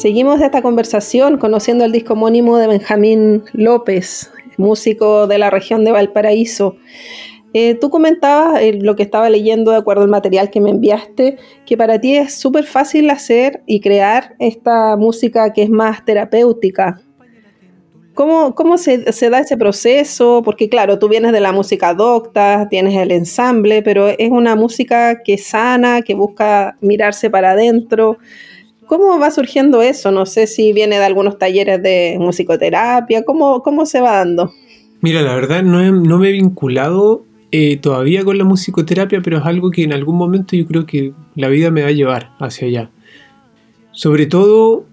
Seguimos 0.01 0.41
esta 0.41 0.63
conversación 0.63 1.37
conociendo 1.37 1.85
el 1.85 1.93
disco 1.93 2.15
homónimo 2.15 2.57
de 2.57 2.67
Benjamín 2.67 3.45
López, 3.53 4.33
músico 4.57 5.27
de 5.27 5.37
la 5.37 5.51
región 5.51 5.85
de 5.85 5.93
Valparaíso. 5.93 6.79
Eh, 7.53 7.75
tú 7.75 7.91
comentabas 7.91 8.63
eh, 8.63 8.79
lo 8.81 8.97
que 8.97 9.03
estaba 9.03 9.29
leyendo 9.29 9.73
de 9.73 9.77
acuerdo 9.77 10.05
al 10.05 10.09
material 10.09 10.49
que 10.49 10.63
me 10.63 10.71
enviaste, 10.71 11.37
que 11.67 11.77
para 11.77 12.01
ti 12.01 12.17
es 12.17 12.33
súper 12.33 12.65
fácil 12.65 13.11
hacer 13.11 13.63
y 13.67 13.83
crear 13.83 14.37
esta 14.39 14.97
música 14.97 15.53
que 15.53 15.65
es 15.65 15.69
más 15.69 16.03
terapéutica. 16.03 17.03
¿Cómo, 18.15 18.55
cómo 18.55 18.79
se 18.79 19.31
da 19.31 19.41
ese 19.41 19.59
proceso? 19.59 20.41
Porque 20.43 20.71
claro, 20.71 20.99
tú 20.99 21.11
vienes 21.11 21.33
de 21.33 21.41
la 21.41 21.53
música 21.53 21.93
docta, 21.93 22.69
tienes 22.71 22.97
el 22.97 23.13
ensamble, 23.13 23.83
pero 23.83 24.09
es 24.09 24.31
una 24.31 24.57
música 24.57 25.23
que 25.23 25.37
sana, 25.37 26.01
que 26.01 26.15
busca 26.15 26.79
mirarse 26.81 27.29
para 27.29 27.51
adentro. 27.51 28.17
¿Cómo 28.91 29.21
va 29.21 29.31
surgiendo 29.31 29.83
eso? 29.83 30.11
No 30.11 30.27
sé 30.27 30.49
si 30.49 30.73
viene 30.73 30.99
de 30.99 31.05
algunos 31.05 31.39
talleres 31.39 31.81
de 31.81 32.17
musicoterapia, 32.19 33.25
¿cómo, 33.25 33.63
cómo 33.63 33.87
se 33.87 34.01
va 34.01 34.17
dando? 34.17 34.53
Mira, 35.01 35.23
la 35.23 35.33
verdad 35.37 35.63
no, 35.63 35.81
no 35.93 36.19
me 36.19 36.31
he 36.31 36.33
vinculado 36.33 37.25
eh, 37.53 37.77
todavía 37.77 38.25
con 38.25 38.37
la 38.37 38.43
musicoterapia, 38.43 39.21
pero 39.23 39.39
es 39.39 39.45
algo 39.45 39.71
que 39.71 39.85
en 39.85 39.93
algún 39.93 40.17
momento 40.17 40.57
yo 40.57 40.67
creo 40.67 40.87
que 40.87 41.13
la 41.37 41.47
vida 41.47 41.71
me 41.71 41.83
va 41.83 41.89
a 41.91 41.93
llevar 41.93 42.33
hacia 42.41 42.67
allá. 42.67 42.91
Sobre 43.93 44.27
todo 44.27 44.87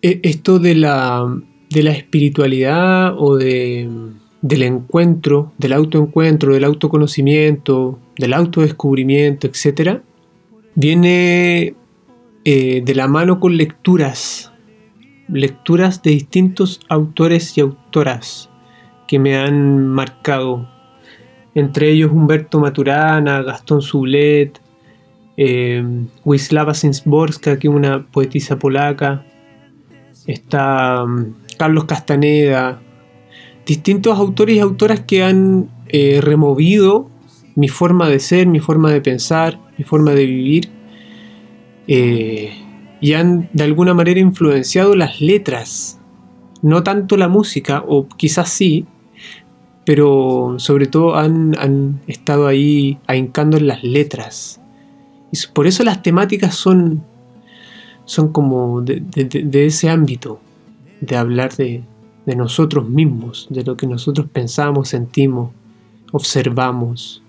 eh, 0.00 0.20
esto 0.22 0.58
de 0.58 0.74
la, 0.74 1.38
de 1.68 1.82
la 1.82 1.90
espiritualidad 1.90 3.12
o 3.18 3.36
de, 3.36 3.86
del 4.40 4.62
encuentro, 4.62 5.52
del 5.58 5.74
autoencuentro, 5.74 6.54
del 6.54 6.64
autoconocimiento, 6.64 7.98
del 8.16 8.32
autodescubrimiento, 8.32 9.46
etc., 9.46 10.00
viene 10.74 11.74
eh, 12.44 12.82
de 12.84 12.94
la 12.94 13.06
mano 13.06 13.38
con 13.38 13.56
lecturas, 13.56 14.52
lecturas 15.28 16.02
de 16.02 16.10
distintos 16.10 16.80
autores 16.88 17.56
y 17.56 17.60
autoras 17.60 18.50
que 19.06 19.18
me 19.18 19.36
han 19.36 19.86
marcado. 19.86 20.68
Entre 21.54 21.90
ellos 21.90 22.10
Humberto 22.10 22.58
Maturana, 22.58 23.42
Gastón 23.42 23.82
Sublet, 23.82 24.60
eh, 25.36 25.84
Wisława 26.24 26.74
Szymborska, 26.74 27.58
que 27.58 27.68
es 27.68 27.74
una 27.74 28.06
poetisa 28.06 28.58
polaca, 28.58 29.24
está 30.26 31.04
mm, 31.04 31.34
Carlos 31.58 31.84
Castaneda, 31.84 32.80
distintos 33.64 34.18
autores 34.18 34.56
y 34.56 34.60
autoras 34.60 35.00
que 35.00 35.22
han 35.22 35.70
eh, 35.88 36.20
removido 36.20 37.08
mi 37.54 37.68
forma 37.68 38.08
de 38.08 38.18
ser, 38.18 38.46
mi 38.46 38.60
forma 38.60 38.90
de 38.90 39.00
pensar, 39.00 39.60
mi 39.78 39.84
forma 39.84 40.12
de 40.12 40.26
vivir, 40.26 40.70
eh, 41.94 42.54
y 43.02 43.12
han 43.12 43.50
de 43.52 43.64
alguna 43.64 43.92
manera 43.92 44.18
influenciado 44.18 44.96
las 44.96 45.20
letras, 45.20 46.00
no 46.62 46.82
tanto 46.82 47.18
la 47.18 47.28
música, 47.28 47.84
o 47.86 48.08
quizás 48.08 48.48
sí, 48.48 48.86
pero 49.84 50.54
sobre 50.56 50.86
todo 50.86 51.16
han, 51.16 52.00
estado 52.06 52.46
ahí 52.46 52.98
ahincando 53.06 53.58
en 53.58 53.66
las 53.66 53.84
letras. 53.84 54.58
Y 55.32 55.36
por 55.52 55.66
eso 55.66 55.84
las 55.84 56.02
temáticas 56.02 56.54
son, 56.54 57.04
son 58.06 58.32
como 58.32 58.80
de, 58.80 59.66
ese 59.66 59.90
ámbito, 59.90 60.40
de 61.02 61.16
hablar 61.16 61.54
de 61.56 61.84
nosotros 62.24 62.88
mismos, 62.88 63.48
de 63.50 63.64
lo 63.64 63.76
que 63.76 63.86
nosotros 63.86 64.28
pensamos, 64.32 64.88
sentimos, 64.88 65.50
observamos. 66.10 67.21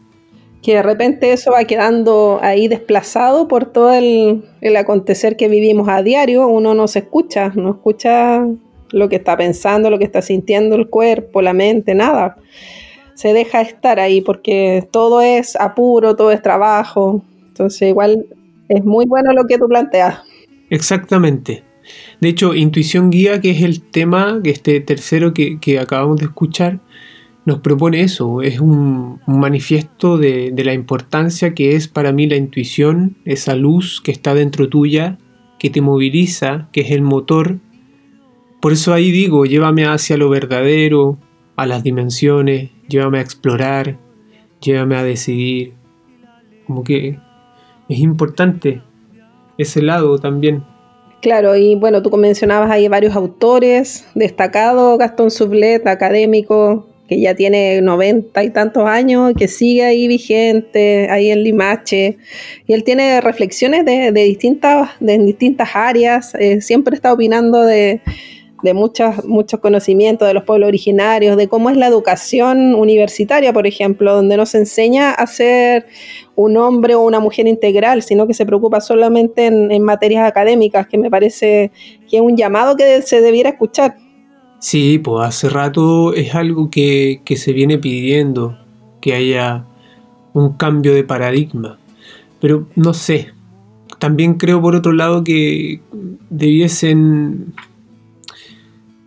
Que 0.64 0.76
de 0.76 0.82
repente 0.82 1.34
eso 1.34 1.52
va 1.52 1.66
quedando 1.66 2.40
ahí 2.42 2.68
desplazado 2.68 3.48
por 3.48 3.66
todo 3.66 3.94
el, 3.94 4.46
el 4.62 4.76
acontecer 4.78 5.38
que 5.38 5.50
vivimos 5.50 5.90
a 5.90 6.02
diario. 6.02 6.48
Uno 6.48 6.74
no 6.74 6.88
se 6.88 7.00
escucha, 7.00 7.52
no 7.54 7.72
escucha 7.72 8.44
lo 8.92 9.10
que 9.10 9.18
está 9.18 9.36
pensando, 9.36 9.90
lo 9.90 9.98
que 10.00 10.06
está 10.06 10.22
sintiendo 10.22 10.76
el 10.76 10.88
cuerpo, 10.88 11.42
la 11.42 11.54
mente, 11.54 11.94
nada. 11.96 12.38
Se 13.16 13.34
deja 13.34 13.62
estar 13.62 14.00
ahí 14.00 14.22
porque 14.22 14.88
todo 14.90 15.22
es 15.22 15.56
apuro, 15.58 16.16
todo 16.16 16.32
es 16.32 16.42
trabajo. 16.42 17.22
Entonces 17.48 17.90
igual 17.90 18.26
es 18.70 18.86
muy 18.86 19.06
bueno 19.06 19.34
lo 19.34 19.44
que 19.46 19.58
tú 19.58 19.68
planteas. 19.68 20.22
Exactamente. 20.70 21.64
De 22.22 22.30
hecho, 22.30 22.56
Intuición 22.56 23.10
Guía, 23.10 23.42
que 23.42 23.52
es 23.52 23.62
el 23.62 23.82
tema, 23.82 24.40
que 24.44 24.52
este 24.52 24.80
tercero 24.80 25.34
que, 25.34 25.60
que 25.60 25.80
acabamos 25.80 26.18
de 26.18 26.26
escuchar, 26.26 26.80
nos 27.46 27.60
propone 27.60 28.02
eso. 28.02 28.42
Es 28.42 28.60
un, 28.60 29.20
manifiesto 29.28 30.18
de, 30.18 30.52
de 30.52 30.64
la 30.64 30.74
importancia 30.74 31.54
que 31.54 31.76
es 31.76 31.88
para 31.88 32.12
mí 32.12 32.28
la 32.28 32.36
intuición, 32.36 33.18
esa 33.26 33.56
luz 33.56 34.02
que 34.02 34.12
está 34.12 34.34
dentro 34.34 34.70
tuya, 34.70 35.18
que 35.60 35.70
te 35.70 35.82
moviliza, 35.82 36.68
que 36.72 36.82
es 36.82 36.92
el 36.92 37.02
motor. 37.02 37.58
Por 38.62 38.74
eso 38.74 38.94
ahí 38.94 39.12
digo, 39.12 39.46
llévame 39.46 39.86
hacia 39.86 40.18
lo 40.18 40.30
verdadero, 40.30 41.18
a 41.56 41.66
las 41.66 41.84
dimensiones, 41.84 42.72
llévame 42.88 43.20
a 43.20 43.22
explorar, 43.22 43.98
llévame 44.62 44.96
a 44.96 45.04
decidir. 45.04 45.74
Como 46.68 46.84
que 46.84 47.20
es 47.90 48.00
importante 48.00 48.82
ese 49.58 49.82
lado 49.82 50.18
también. 50.18 50.64
Claro, 51.22 51.56
y 51.56 51.76
bueno, 51.76 52.02
tú 52.02 52.16
mencionabas 52.18 52.70
ahí 52.70 52.88
varios 52.90 53.16
autores 53.16 54.06
destacados, 54.14 54.98
Gastón 54.98 55.32
Sublet, 55.32 55.88
académico, 55.88 56.88
que 57.08 57.20
ya 57.20 57.36
tiene 57.36 57.82
noventa 57.82 58.44
y 58.44 58.50
tantos 58.50 58.88
años, 58.88 59.34
que 59.38 59.48
sigue 59.48 59.84
ahí 59.84 60.08
vigente, 60.08 61.10
ahí 61.10 61.32
en 61.32 61.44
Limache, 61.44 62.18
y 62.66 62.74
él 62.74 62.84
tiene 62.84 63.22
reflexiones 63.22 63.86
de, 63.86 64.12
de 64.12 64.24
distintas, 64.24 64.90
de 65.00 65.18
distintas 65.20 65.70
áreas, 65.76 66.34
eh, 66.36 66.62
siempre 66.62 66.96
está 66.96 67.12
opinando 67.12 67.62
de, 67.62 68.02
de 68.64 68.74
muchas, 68.74 69.26
muchos 69.26 69.60
conocimientos 69.60 70.26
de 70.26 70.34
los 70.34 70.44
pueblos 70.44 70.70
originarios, 70.70 71.36
de 71.36 71.50
cómo 71.50 71.70
es 71.70 71.76
la 71.76 71.88
educación 71.88 72.74
universitaria, 72.74 73.52
por 73.52 73.68
ejemplo, 73.68 74.16
donde 74.16 74.38
no 74.38 74.46
se 74.46 74.60
enseña 74.60 75.12
a 75.12 75.28
ser 75.28 75.86
un 76.36 76.56
hombre 76.56 76.96
o 76.96 77.02
una 77.02 77.20
mujer 77.20 77.46
integral, 77.46 78.02
sino 78.02 78.26
que 78.26 78.34
se 78.34 78.46
preocupa 78.46 78.80
solamente 78.80 79.48
en, 79.48 79.84
materias 79.84 80.26
académicas, 80.26 80.88
que 80.88 80.98
me 80.98 81.12
parece 81.12 81.72
que 82.10 82.18
es 82.18 82.22
un 82.22 82.38
llamado 82.38 82.78
que 82.78 83.02
se 83.02 83.20
debiera 83.20 83.50
escuchar. 83.50 83.98
Sí, 84.64 84.98
pues 84.98 85.28
hace 85.28 85.50
rato 85.50 86.14
es 86.14 86.34
algo 86.36 86.70
que, 86.70 87.20
que 87.26 87.36
se 87.36 87.52
viene 87.52 87.78
pidiendo, 87.78 88.58
que 89.02 89.14
haya 89.14 89.66
un 90.32 90.54
cambio 90.54 90.94
de 90.94 91.04
paradigma. 91.04 91.78
Pero 92.40 92.66
no 92.78 92.94
sé, 92.94 93.34
también 94.00 94.36
creo 94.36 94.62
por 94.62 94.74
otro 94.74 94.94
lado 94.94 95.22
que 95.26 95.82
debiesen, 96.30 97.54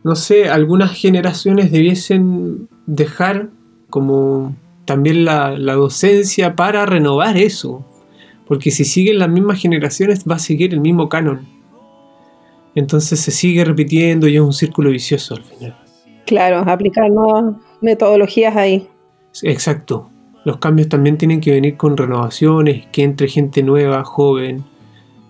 no 0.05 0.15
sé, 0.15 0.51
algunas 0.51 0.93
generaciones 0.93 1.73
debiesen 1.73 2.69
dejar 2.85 3.49
como 3.89 4.55
también 4.85 5.25
la, 5.25 5.57
docencia 5.57 6.55
para 6.55 6.85
renovar 6.85 7.39
eso. 7.39 7.83
Porque 8.47 8.71
si 8.71 8.85
siguen 8.85 9.21
las 9.21 9.31
mismas 9.31 9.59
generaciones 9.59 10.27
va 10.31 10.35
a 10.35 10.39
seguir 10.39 10.75
el 10.75 10.81
mismo 10.81 11.09
canon. 11.09 11.56
Entonces 12.77 13.19
se 13.19 13.33
sigue 13.33 13.65
repitiendo 13.65 14.29
y 14.29 14.37
es 14.37 14.43
un 14.43 14.53
círculo 14.53 14.91
vicioso 14.91 15.35
al 15.35 15.43
final. 15.43 15.77
Claro, 16.27 16.59
aplicar 16.59 17.11
nuevas 17.11 17.57
metodologías 17.81 18.55
ahí. 18.55 18.87
Exacto. 19.43 20.11
Los 20.45 20.59
cambios 20.59 20.89
también 20.89 21.17
tienen 21.19 21.41
que 21.41 21.51
venir 21.51 21.77
con 21.77 21.97
renovaciones, 21.97 22.87
que 22.93 23.03
entre 23.03 23.29
gente 23.29 23.63
nueva, 23.63 24.05
joven, 24.05 24.63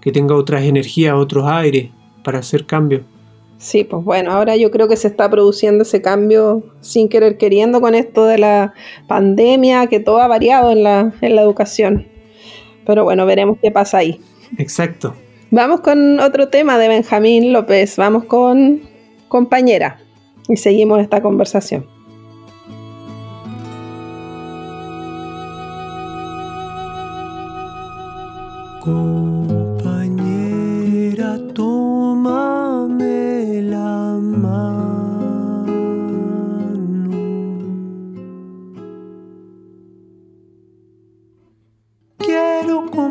que 0.00 0.10
tenga 0.12 0.34
otras 0.34 0.64
energías, 0.64 1.14
otros 1.14 1.46
aires 1.46 1.90
para 2.24 2.40
hacer 2.40 2.66
cambios. 2.66 3.02
Sí, 3.58 3.84
pues 3.84 4.04
bueno, 4.04 4.32
ahora 4.32 4.56
yo 4.56 4.70
creo 4.70 4.88
que 4.88 4.96
se 4.96 5.08
está 5.08 5.30
produciendo 5.30 5.82
ese 5.82 6.02
cambio 6.02 6.62
sin 6.80 7.08
querer 7.08 7.38
queriendo 7.38 7.80
con 7.80 7.94
esto 7.94 8.26
de 8.26 8.38
la 8.38 8.74
pandemia, 9.06 9.86
que 9.86 10.00
todo 10.00 10.18
ha 10.18 10.26
variado 10.26 10.72
en 10.72 10.82
la, 10.82 11.14
en 11.20 11.36
la 11.36 11.42
educación. 11.42 12.08
Pero 12.84 13.04
bueno, 13.04 13.24
veremos 13.24 13.58
qué 13.62 13.70
pasa 13.70 13.98
ahí. 13.98 14.20
Exacto. 14.58 15.14
Vamos 15.50 15.80
con 15.80 16.18
otro 16.18 16.48
tema 16.48 16.76
de 16.76 16.88
Benjamín 16.88 17.52
López, 17.52 17.96
vamos 17.96 18.24
con 18.24 18.82
compañera 19.28 19.98
y 20.48 20.56
seguimos 20.56 21.00
esta 21.00 21.22
conversación. 21.22 21.86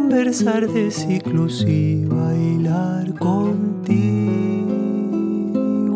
De 0.09 0.91
ciclos 0.91 1.65
y 1.67 2.05
bailar 2.05 3.13
contigo, 3.17 4.05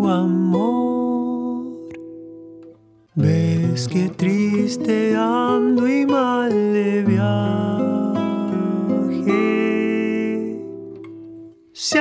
amor. 0.09 1.65
Ves 3.15 3.87
que 3.87 4.09
triste 4.09 5.15
ando 5.15 5.87
y 5.87 6.05
mal 6.05 6.49
de 6.51 7.03
viaje. 7.03 7.29
Se 11.73 11.99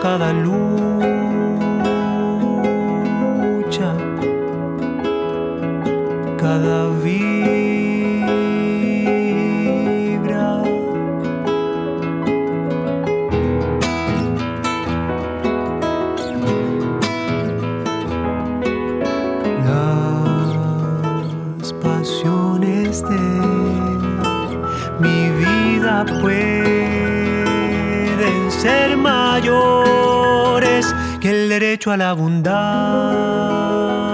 cada 0.00 0.32
lucha, 0.32 0.64
cada 6.38 6.87
derecho 31.78 31.92
a 31.92 31.96
la 31.96 32.10
abundancia, 32.10 34.07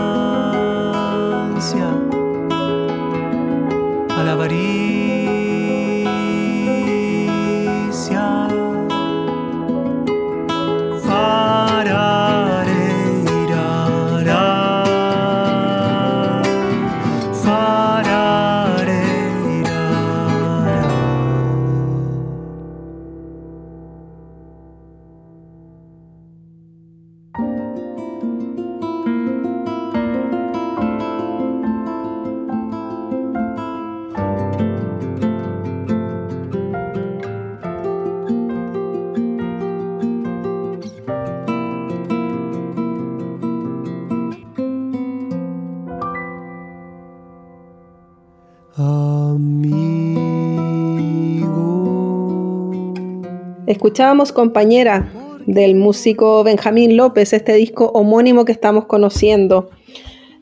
Escuchábamos 53.84 54.32
compañera 54.32 55.12
del 55.44 55.74
músico 55.74 56.42
Benjamín 56.42 56.96
López, 56.96 57.34
este 57.34 57.52
disco 57.52 57.90
homónimo 57.92 58.46
que 58.46 58.52
estamos 58.52 58.86
conociendo 58.86 59.68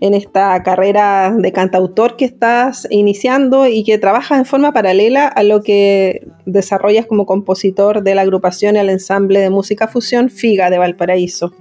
en 0.01 0.15
esta 0.15 0.63
carrera 0.63 1.35
de 1.37 1.51
cantautor 1.51 2.15
que 2.15 2.25
estás 2.25 2.87
iniciando 2.89 3.67
y 3.67 3.83
que 3.83 3.99
trabajas 3.99 4.39
en 4.39 4.45
forma 4.45 4.73
paralela 4.73 5.27
a 5.27 5.43
lo 5.43 5.61
que 5.61 6.25
desarrollas 6.47 7.07
como 7.07 7.27
compositor 7.27 8.05
de 8.05 8.15
la 8.15 8.23
agrupación 8.23 8.77
y 8.77 8.79
el 8.79 8.91
ensamble 8.91 9.41
de 9.41 9.51
música 9.51 9.89
fusión 9.89 10.31
Figa 10.31 10.71
de 10.71 10.79
Valparaíso. 10.79 11.53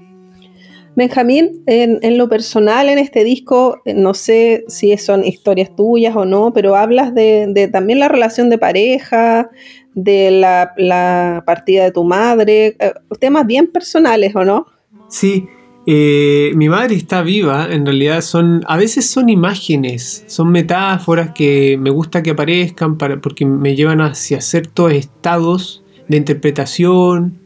Benjamín, 0.94 1.64
en, 1.68 2.18
lo 2.18 2.28
personal 2.28 2.90
en 2.90 3.00
este 3.00 3.24
disco, 3.24 3.82
eh, 3.86 3.94
no 3.94 4.14
sé 4.14 4.66
si 4.68 4.96
son 4.98 5.24
historias 5.24 5.74
tuyas 5.76 6.16
o 6.16 6.26
no, 6.26 6.52
pero 6.54 6.76
hablas 6.76 7.16
de 7.16 7.70
también 7.72 8.00
la 8.00 8.10
relación 8.10 8.50
de 8.50 8.58
pareja, 8.58 9.50
de 9.94 10.32
la, 10.32 10.74
la 10.78 11.44
partida 11.46 11.84
de 11.84 11.92
tu 11.92 12.04
madre, 12.04 12.76
eh, 12.80 12.94
temas 13.20 13.46
bien 13.46 13.68
personales, 13.68 14.36
¿o 14.36 14.44
no? 14.46 14.66
Sí, 15.10 15.48
eh, 15.86 16.52
mi 16.56 16.70
madre 16.70 16.96
está 16.96 17.22
viva, 17.24 17.68
en 17.72 17.86
realidad 17.86 18.22
son, 18.22 18.64
a 18.68 18.78
veces 18.78 19.10
son 19.10 19.30
imágenes, 19.30 20.24
son 20.28 20.52
metáforas 20.52 21.32
que 21.32 21.78
me 21.80 21.90
gusta 21.90 22.22
que 22.24 22.32
aparezcan 22.32 22.98
para, 22.98 23.20
porque 23.20 23.46
me 23.46 23.76
llevan 23.76 24.00
hacia 24.00 24.42
ciertos 24.42 24.94
estados 24.94 25.84
de 26.08 26.18
interpretación. 26.18 27.40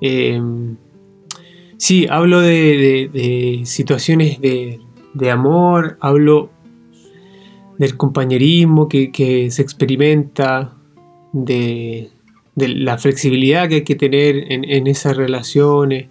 Eh, 0.00 0.40
sí, 1.78 2.06
hablo 2.10 2.40
de, 2.40 3.08
de- 3.12 3.60
situaciones 3.64 4.40
de, 4.40 4.80
de 5.14 5.30
amor, 5.30 5.96
hablo 6.00 6.50
del 7.78 7.96
compañerismo 7.96 8.88
que, 8.88 9.10
que 9.10 9.50
se 9.50 9.62
experimenta, 9.62 10.73
de, 11.34 12.10
la 12.56 12.96
flexibilidad 12.96 13.68
que 13.68 13.74
hay 13.76 13.84
que 13.84 13.96
tener 13.96 14.52
en, 14.52 14.64
en 14.64 14.86
esas 14.86 15.16
relaciones. 15.16 16.06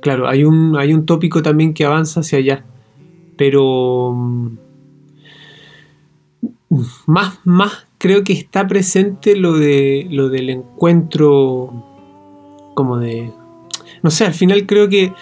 Claro, 0.00 0.28
hay 0.28 0.44
un, 0.44 0.76
hay 0.76 0.92
un 0.92 1.06
tópico 1.06 1.42
también 1.42 1.74
que 1.74 1.84
avanza 1.84 2.20
hacia 2.20 2.38
allá. 2.38 2.64
pero 3.36 4.12
mm, 4.14 4.56
más, 7.06 7.38
más 7.44 7.86
creo 7.98 8.22
que 8.22 8.34
está 8.34 8.66
presente 8.66 9.36
lo 9.36 9.54
de 9.54 10.06
lo 10.10 10.28
del 10.28 10.50
encuentro 10.50 11.84
como 12.74 12.98
de 12.98 13.32
no 14.02 14.10
sé, 14.10 14.26
al 14.26 14.34
final 14.34 14.66
creo 14.66 14.88
que 14.88 15.12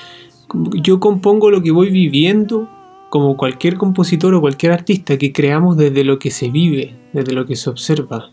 yo 0.83 0.99
compongo 1.01 1.51
lo 1.51 1.63
que 1.63 1.71
voy 1.71 1.91
viviendo 1.91 2.69
como 3.11 3.37
cualquier 3.37 3.77
compositor 3.77 4.35
o 4.35 4.41
cualquier 4.41 4.73
artista 4.73 5.17
que 5.17 5.33
creamos 5.33 5.77
desde 5.77 6.03
lo 6.03 6.19
que 6.19 6.33
se 6.33 6.49
vive, 6.51 6.97
desde 7.13 7.33
lo 7.33 7.47
que 7.47 7.55
se 7.55 7.71
observa. 7.71 8.31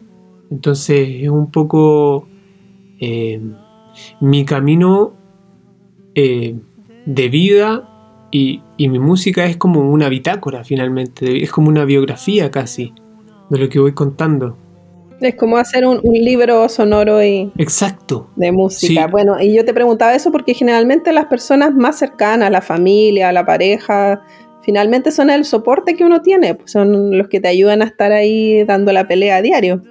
Entonces 0.51 1.23
es 1.23 1.29
un 1.29 1.49
poco 1.49 2.27
eh, 2.99 3.41
mi 4.19 4.45
camino 4.45 5.13
eh, 6.13 6.55
de 7.05 7.29
vida 7.29 7.87
y, 8.31 8.61
y, 8.77 8.89
mi 8.89 8.99
música 8.99 9.45
es 9.45 9.57
como 9.57 9.81
una 9.89 10.07
bitácora 10.07 10.63
finalmente, 10.63 11.43
es 11.43 11.51
como 11.51 11.69
una 11.69 11.83
biografía 11.85 12.51
casi 12.51 12.93
de 13.49 13.57
lo 13.57 13.69
que 13.69 13.79
voy 13.79 13.93
contando. 13.93 14.57
Es 15.19 15.35
como 15.35 15.57
hacer 15.57 15.85
un, 15.85 15.99
un 16.03 16.13
libro 16.13 16.67
sonoro 16.67 17.23
y 17.23 17.51
Exacto. 17.57 18.29
de 18.35 18.51
música. 18.51 19.05
Sí. 19.05 19.11
Bueno, 19.11 19.39
y 19.39 19.53
yo 19.53 19.63
te 19.65 19.73
preguntaba 19.73 20.15
eso 20.15 20.31
porque 20.31 20.53
generalmente 20.53 21.11
las 21.11 21.25
personas 21.25 21.73
más 21.75 21.99
cercanas, 21.99 22.49
la 22.51 22.61
familia, 22.61 23.31
la 23.31 23.45
pareja, 23.45 24.21
finalmente 24.63 25.11
son 25.11 25.29
el 25.29 25.45
soporte 25.45 25.95
que 25.95 26.03
uno 26.03 26.21
tiene, 26.21 26.55
pues 26.55 26.71
son 26.71 27.17
los 27.17 27.27
que 27.27 27.39
te 27.39 27.49
ayudan 27.49 27.81
a 27.81 27.85
estar 27.85 28.11
ahí 28.11 28.63
dando 28.63 28.91
la 28.91 29.07
pelea 29.07 29.37
a 29.37 29.41
diario. 29.41 29.83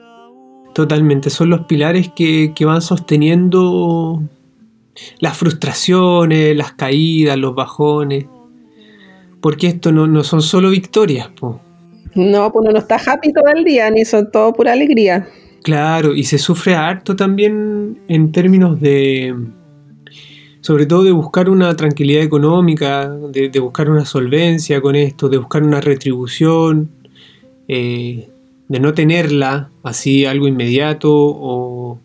Totalmente, 0.75 1.31
son 1.31 1.51
los 1.51 1.67
pilares 1.67 2.11
que, 2.15 2.53
que 2.55 2.65
van 2.65 2.81
sosteniendo 2.81 4.23
las 5.19 5.37
frustraciones, 5.37 6.57
las 6.57 6.73
caídas, 6.73 7.37
los 7.37 7.55
bajones. 7.55 8.27
Porque 9.41 9.69
esto 9.69 9.91
no, 9.91 10.07
no 10.07 10.23
son 10.23 10.43
solo 10.43 10.71
victorias, 10.71 11.29
po. 11.29 11.61
No, 12.15 12.53
pues 12.53 12.63
uno 12.63 12.73
no 12.73 12.79
está 12.79 12.97
happy 12.97 13.33
todo 13.33 13.47
el 13.55 13.65
día, 13.65 13.91
ni 13.91 14.05
son 14.05 14.31
todo 14.31 14.53
pura 14.53 14.73
alegría. 14.73 15.29
Claro, 15.63 16.15
y 16.15 16.25
se 16.25 16.39
sufre 16.39 16.75
harto 16.75 17.15
también 17.17 17.99
en 18.09 18.33
términos 18.33 18.81
de, 18.81 19.35
sobre 20.61 20.87
todo 20.87 21.05
de 21.05 21.13
buscar 21.13 21.49
una 21.49 21.75
tranquilidad 21.77 22.23
económica, 22.23 23.09
de, 23.09 23.49
de 23.49 23.61
buscar 23.61 23.91
una 23.91 24.05
solvencia 24.05 24.81
con 24.81 24.97
esto, 24.97 25.29
de 25.29 25.39
buscar 25.39 25.63
una 25.63 25.81
retribución, 25.81 26.91
eh, 27.69 28.29
de 28.71 28.79
no 28.79 28.95
tenerla 28.95 29.69
así 29.83 30.25
algo 30.27 30.47
inmediato 30.47 31.13
o, 31.13 31.99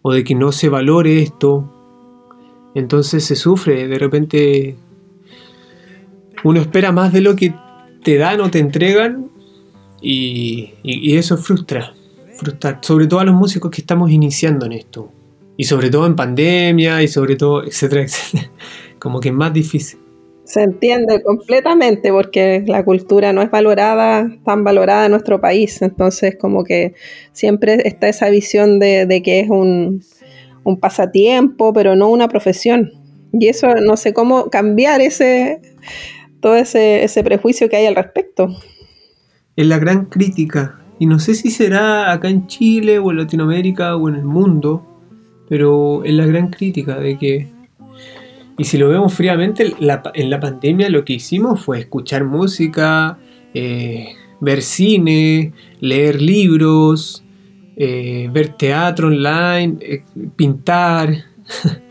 o 0.00 0.12
de 0.12 0.22
que 0.22 0.36
no 0.36 0.52
se 0.52 0.68
valore 0.68 1.20
esto. 1.20 1.68
Entonces 2.76 3.24
se 3.24 3.34
sufre, 3.34 3.88
de 3.88 3.98
repente 3.98 4.76
uno 6.44 6.60
espera 6.60 6.92
más 6.92 7.12
de 7.12 7.20
lo 7.20 7.34
que 7.34 7.52
te 8.04 8.16
dan 8.16 8.40
o 8.40 8.50
te 8.50 8.60
entregan 8.60 9.28
y, 10.00 10.70
y- 10.84 11.16
eso 11.16 11.36
frustra, 11.36 11.94
frustra, 12.36 12.78
sobre 12.82 13.06
todo 13.08 13.18
a 13.20 13.24
los 13.24 13.34
músicos 13.34 13.70
que 13.72 13.80
estamos 13.80 14.10
iniciando 14.10 14.66
en 14.66 14.72
esto. 14.72 15.10
Y 15.56 15.64
sobre 15.64 15.90
todo 15.90 16.06
en 16.06 16.14
pandemia 16.14 17.02
y 17.02 17.08
sobre 17.08 17.34
todo, 17.36 17.64
etcétera, 17.64 18.02
etcétera. 18.02 18.50
Como 19.00 19.18
que 19.20 19.30
es 19.30 19.34
más 19.34 19.52
difícil. 19.52 19.98
Se 20.44 20.62
entiende 20.62 21.22
completamente 21.22 22.10
porque 22.10 22.62
la 22.66 22.84
cultura 22.84 23.32
no 23.32 23.42
es 23.42 23.50
valorada, 23.50 24.30
tan 24.44 24.62
valorada 24.62 25.06
en 25.06 25.12
nuestro 25.12 25.40
país. 25.40 25.80
Entonces, 25.82 26.36
como 26.36 26.64
que 26.64 26.94
siempre 27.32 27.88
está 27.88 28.08
esa 28.08 28.28
visión 28.28 28.78
de, 28.78 29.06
de 29.06 29.22
que 29.22 29.40
es 29.40 29.48
un, 29.48 30.02
un 30.64 30.78
pasatiempo, 30.78 31.72
pero 31.72 31.96
no 31.96 32.08
una 32.08 32.28
profesión. 32.28 32.92
Y 33.32 33.48
eso 33.48 33.74
no 33.74 33.96
sé 33.96 34.12
cómo 34.12 34.50
cambiar 34.50 35.00
ese 35.00 35.60
todo 36.44 36.56
ese, 36.56 37.02
ese 37.04 37.24
prejuicio 37.24 37.70
que 37.70 37.76
hay 37.76 37.86
al 37.86 37.96
respecto. 37.96 38.54
Es 39.56 39.66
la 39.66 39.78
gran 39.78 40.04
crítica. 40.04 40.78
Y 40.98 41.06
no 41.06 41.18
sé 41.18 41.34
si 41.34 41.50
será 41.50 42.12
acá 42.12 42.28
en 42.28 42.46
Chile 42.48 42.98
o 42.98 43.10
en 43.10 43.16
Latinoamérica 43.16 43.96
o 43.96 44.10
en 44.10 44.16
el 44.16 44.26
mundo, 44.26 44.86
pero 45.48 46.04
es 46.04 46.12
la 46.12 46.26
gran 46.26 46.50
crítica 46.50 46.98
de 46.98 47.16
que... 47.16 47.53
Y 48.56 48.64
si 48.64 48.78
lo 48.78 48.88
vemos 48.88 49.12
fríamente, 49.14 49.74
la- 49.80 50.02
en 50.14 50.30
la 50.30 50.38
pandemia 50.40 50.88
lo 50.88 51.04
que 51.04 51.14
hicimos 51.14 51.64
fue 51.64 51.80
escuchar 51.80 52.24
música, 52.24 53.18
eh, 53.52 54.08
ver 54.40 54.62
cine, 54.62 55.52
leer 55.80 56.20
libros, 56.22 57.24
eh, 57.76 58.28
ver 58.32 58.50
teatro 58.50 59.08
online, 59.08 59.76
eh, 59.80 60.02
pintar. 60.36 61.10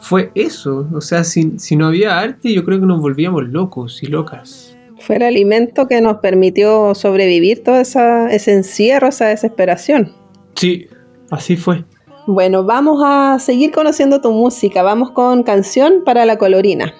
fue 0.00 0.30
eso. 0.34 0.88
O 0.94 1.00
sea, 1.00 1.24
si, 1.24 1.58
si 1.58 1.76
no 1.76 1.86
había 1.88 2.18
arte, 2.18 2.52
yo 2.52 2.64
creo 2.64 2.80
que 2.80 2.86
nos 2.86 3.00
volvíamos 3.00 3.48
locos 3.48 4.02
y 4.02 4.06
locas. 4.06 4.76
Fue 5.00 5.16
el 5.16 5.22
alimento 5.22 5.86
que 5.88 6.00
nos 6.00 6.18
permitió 6.18 6.94
sobrevivir 6.94 7.62
todo 7.62 7.76
esa, 7.80 8.30
ese 8.32 8.52
encierro, 8.54 9.08
esa 9.08 9.26
desesperación. 9.26 10.12
Sí, 10.54 10.86
así 11.30 11.56
fue. 11.56 11.84
Bueno, 12.30 12.62
vamos 12.62 13.00
a 13.02 13.38
seguir 13.38 13.72
conociendo 13.72 14.20
tu 14.20 14.32
música. 14.32 14.82
Vamos 14.82 15.12
con 15.12 15.42
Canción 15.44 16.02
para 16.04 16.26
la 16.26 16.36
Colorina. 16.36 16.92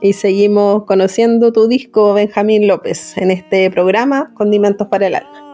Y 0.00 0.12
seguimos 0.12 0.84
conociendo 0.84 1.52
tu 1.52 1.66
disco, 1.66 2.14
Benjamín 2.14 2.68
López, 2.68 3.16
en 3.16 3.32
este 3.32 3.72
programa 3.72 4.32
Condimentos 4.34 4.86
para 4.86 5.08
el 5.08 5.16
Alma. 5.16 5.47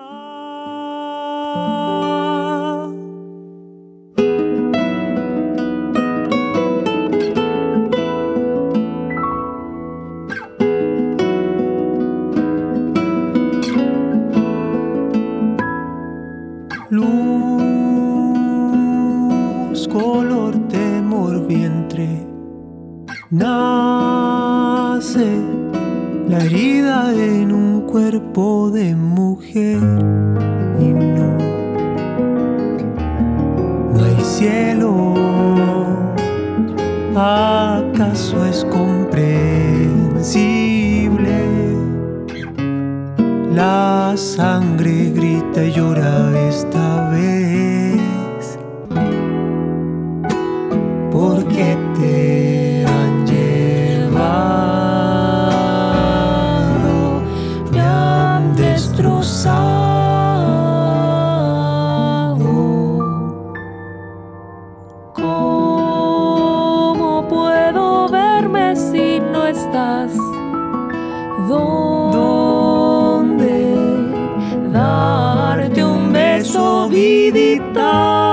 the 77.73 78.24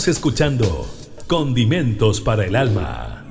Estamos 0.00 0.16
escuchando 0.16 0.86
Condimentos 1.26 2.22
para 2.22 2.46
el 2.46 2.56
Alma. 2.56 3.22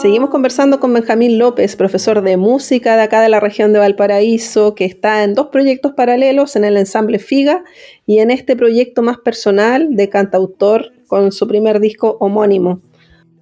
Seguimos 0.00 0.30
conversando 0.30 0.78
con 0.78 0.94
Benjamín 0.94 1.36
López, 1.36 1.74
profesor 1.74 2.22
de 2.22 2.36
música 2.36 2.94
de 2.94 3.02
acá 3.02 3.20
de 3.20 3.28
la 3.28 3.40
región 3.40 3.72
de 3.72 3.80
Valparaíso, 3.80 4.76
que 4.76 4.84
está 4.84 5.24
en 5.24 5.34
dos 5.34 5.48
proyectos 5.48 5.94
paralelos, 5.94 6.54
en 6.54 6.62
el 6.62 6.76
ensamble 6.76 7.18
Figa 7.18 7.64
y 8.06 8.20
en 8.20 8.30
este 8.30 8.54
proyecto 8.54 9.02
más 9.02 9.18
personal 9.18 9.96
de 9.96 10.08
cantautor 10.08 10.92
con 11.08 11.32
su 11.32 11.48
primer 11.48 11.80
disco 11.80 12.18
homónimo. 12.20 12.82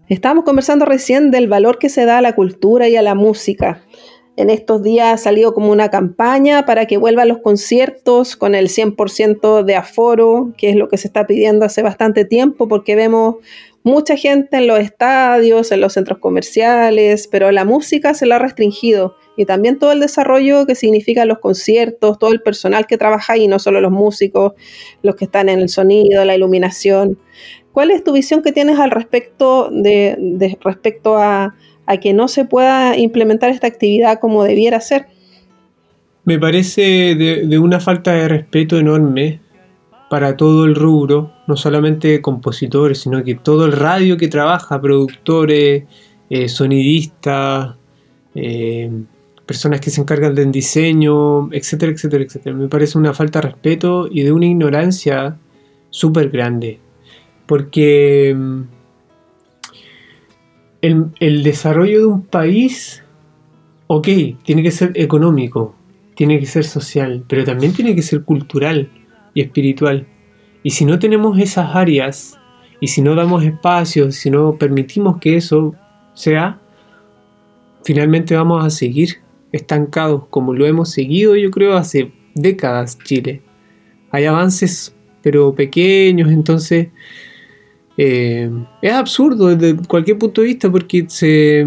Estábamos 0.08 0.44
conversando 0.44 0.84
recién 0.84 1.32
del 1.32 1.48
valor 1.48 1.78
que 1.78 1.88
se 1.88 2.04
da 2.04 2.18
a 2.18 2.22
la 2.22 2.36
cultura 2.36 2.88
y 2.88 2.94
a 2.94 3.02
la 3.02 3.16
música. 3.16 3.82
En 4.36 4.50
estos 4.50 4.82
días 4.82 5.12
ha 5.12 5.16
salido 5.16 5.52
como 5.52 5.72
una 5.72 5.88
campaña 5.88 6.64
para 6.64 6.86
que 6.86 6.96
vuelvan 6.96 7.26
los 7.26 7.38
conciertos 7.38 8.36
con 8.36 8.54
el 8.54 8.68
100% 8.68 9.64
de 9.64 9.74
aforo, 9.74 10.52
que 10.56 10.70
es 10.70 10.76
lo 10.76 10.88
que 10.88 10.96
se 10.96 11.08
está 11.08 11.26
pidiendo 11.26 11.64
hace 11.64 11.82
bastante 11.82 12.24
tiempo, 12.24 12.68
porque 12.68 12.94
vemos 12.94 13.36
mucha 13.82 14.16
gente 14.16 14.58
en 14.58 14.68
los 14.68 14.78
estadios, 14.78 15.72
en 15.72 15.80
los 15.80 15.94
centros 15.94 16.18
comerciales, 16.18 17.26
pero 17.26 17.50
la 17.50 17.64
música 17.64 18.14
se 18.14 18.26
la 18.26 18.36
ha 18.36 18.38
restringido 18.38 19.16
y 19.36 19.44
también 19.44 19.78
todo 19.78 19.92
el 19.92 20.00
desarrollo 20.00 20.66
que 20.66 20.74
significan 20.74 21.28
los 21.28 21.38
conciertos, 21.38 22.18
todo 22.18 22.32
el 22.32 22.42
personal 22.42 22.86
que 22.86 22.96
trabaja 22.96 23.34
ahí, 23.34 23.48
no 23.48 23.58
solo 23.58 23.80
los 23.80 23.92
músicos, 23.92 24.52
los 25.02 25.16
que 25.16 25.26
están 25.26 25.48
en 25.48 25.60
el 25.60 25.68
sonido, 25.68 26.24
la 26.24 26.34
iluminación. 26.34 27.18
¿Cuál 27.76 27.90
es 27.90 28.02
tu 28.02 28.14
visión 28.14 28.40
que 28.40 28.52
tienes 28.52 28.78
al 28.78 28.90
respecto 28.90 29.68
de, 29.70 30.56
respecto 30.62 31.18
a, 31.18 31.54
que 32.00 32.14
no 32.14 32.26
se 32.26 32.46
pueda 32.46 32.96
implementar 32.96 33.50
esta 33.50 33.66
actividad 33.66 34.18
como 34.18 34.44
debiera 34.44 34.80
ser? 34.80 35.08
Me 36.24 36.38
parece 36.38 37.14
de 37.14 37.58
una 37.58 37.78
falta 37.78 38.14
de 38.14 38.28
respeto 38.28 38.78
enorme 38.78 39.40
para 40.08 40.38
todo 40.38 40.64
el 40.64 40.74
rubro, 40.74 41.34
no 41.46 41.54
solamente 41.58 42.22
compositores, 42.22 43.00
sino 43.00 43.22
que 43.22 43.34
todo 43.34 43.66
el 43.66 43.72
radio 43.72 44.16
que 44.16 44.28
trabaja, 44.28 44.80
productores, 44.80 45.84
eh, 46.30 46.48
sonidistas, 46.48 47.74
eh, 48.34 48.90
personas 49.44 49.82
que 49.82 49.90
se 49.90 50.00
encargan 50.00 50.34
del 50.34 50.50
diseño, 50.50 51.52
etcétera, 51.52 51.92
etcétera, 51.92 52.24
etcétera. 52.24 52.56
Me 52.56 52.68
parece 52.68 52.96
una 52.96 53.12
falta 53.12 53.42
de 53.42 53.48
respeto 53.48 54.08
y 54.10 54.22
de 54.22 54.32
una 54.32 54.46
ignorancia 54.46 55.36
súper 55.90 56.30
grande. 56.30 56.85
Porque 57.46 58.34
mm, 58.36 58.62
el, 60.82 61.06
el 61.20 61.42
desarrollo 61.42 62.00
de 62.00 62.06
un 62.06 62.22
país, 62.22 63.02
ok, 63.86 64.08
tiene 64.42 64.62
que 64.62 64.70
ser 64.70 64.92
económico, 64.94 65.74
tiene 66.14 66.38
que 66.38 66.46
ser 66.46 66.64
social, 66.64 67.24
pero 67.28 67.44
también 67.44 67.72
tiene 67.72 67.94
que 67.94 68.02
ser 68.02 68.22
cultural 68.22 68.90
y 69.34 69.42
espiritual. 69.42 70.06
Y 70.62 70.70
si 70.70 70.84
no 70.84 70.98
tenemos 70.98 71.38
esas 71.38 71.74
áreas, 71.76 72.38
y 72.80 72.88
si 72.88 73.02
no 73.02 73.14
damos 73.14 73.44
espacio, 73.44 74.12
si 74.12 74.30
no 74.30 74.56
permitimos 74.58 75.18
que 75.18 75.36
eso 75.36 75.74
sea, 76.14 76.60
finalmente 77.84 78.36
vamos 78.36 78.64
a 78.64 78.70
seguir 78.70 79.20
estancados 79.52 80.24
como 80.28 80.52
lo 80.52 80.66
hemos 80.66 80.90
seguido 80.90 81.36
yo 81.36 81.50
creo 81.50 81.76
hace 81.76 82.12
décadas 82.34 82.98
Chile. 83.04 83.42
Hay 84.10 84.24
avances 84.24 84.94
pero 85.22 85.54
pequeños, 85.54 86.30
entonces 86.30 86.88
eh, 87.96 88.50
es 88.82 88.92
absurdo 88.92 89.54
desde 89.54 89.76
cualquier 89.86 90.18
punto 90.18 90.40
de 90.40 90.48
vista 90.48 90.70
porque 90.70 91.06
se... 91.08 91.64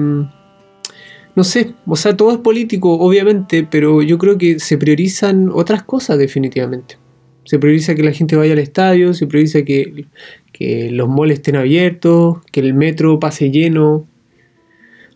No 1.35 1.43
sé, 1.43 1.73
o 1.85 1.95
sea, 1.95 2.17
todo 2.17 2.31
es 2.31 2.39
político, 2.39 2.93
obviamente, 2.99 3.65
pero 3.69 4.01
yo 4.01 4.17
creo 4.17 4.37
que 4.37 4.59
se 4.59 4.77
priorizan 4.77 5.49
otras 5.53 5.83
cosas 5.83 6.17
definitivamente. 6.17 6.97
Se 7.45 7.59
prioriza 7.59 7.95
que 7.95 8.03
la 8.03 8.11
gente 8.11 8.35
vaya 8.35 8.53
al 8.53 8.59
estadio, 8.59 9.13
se 9.13 9.25
prioriza 9.25 9.63
que, 9.63 10.05
los 10.91 11.07
moles 11.07 11.37
estén 11.37 11.55
abiertos, 11.55 12.39
que 12.51 12.59
el 12.59 12.73
metro 12.73 13.19
pase 13.19 13.51
lleno. 13.51 14.05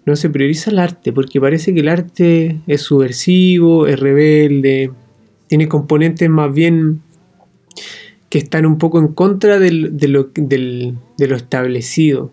No 0.06 0.16
se 0.16 0.30
prioriza 0.30 0.72
el 0.72 0.80
arte, 0.80 1.12
porque 1.12 1.42
parece 1.42 1.74
que 1.74 1.82
el 1.82 1.90
arte 1.90 2.60
es 2.68 2.82
subversivo, 2.82 3.88
es 3.88 4.00
rebelde, 4.00 4.92
tiene 5.48 5.68
componentes 5.68 6.30
más 6.30 6.54
bien 6.54 7.02
que 8.34 8.40
están 8.40 8.66
un 8.66 8.80
poco 8.80 8.98
en 8.98 9.10
contra 9.10 9.60
de, 9.60 9.70
lo, 9.72 10.32
de 10.34 11.28
lo 11.28 11.36
establecido. 11.36 12.32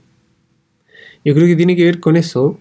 Yo 1.27 1.35
creo 1.35 1.47
que 1.47 1.57
tiene 1.57 1.77
que 1.77 1.85
ver 1.85 2.01
con 2.01 2.17
eso. 2.17 2.59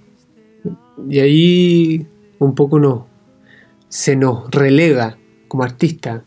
Y 1.10 1.20
ahí 1.20 2.06
un 2.38 2.54
poco 2.54 2.80
no, 2.80 3.08
se 3.88 4.18
nos 4.18 4.52
relega 4.52 5.18
como 5.48 5.64
artista 5.64 6.26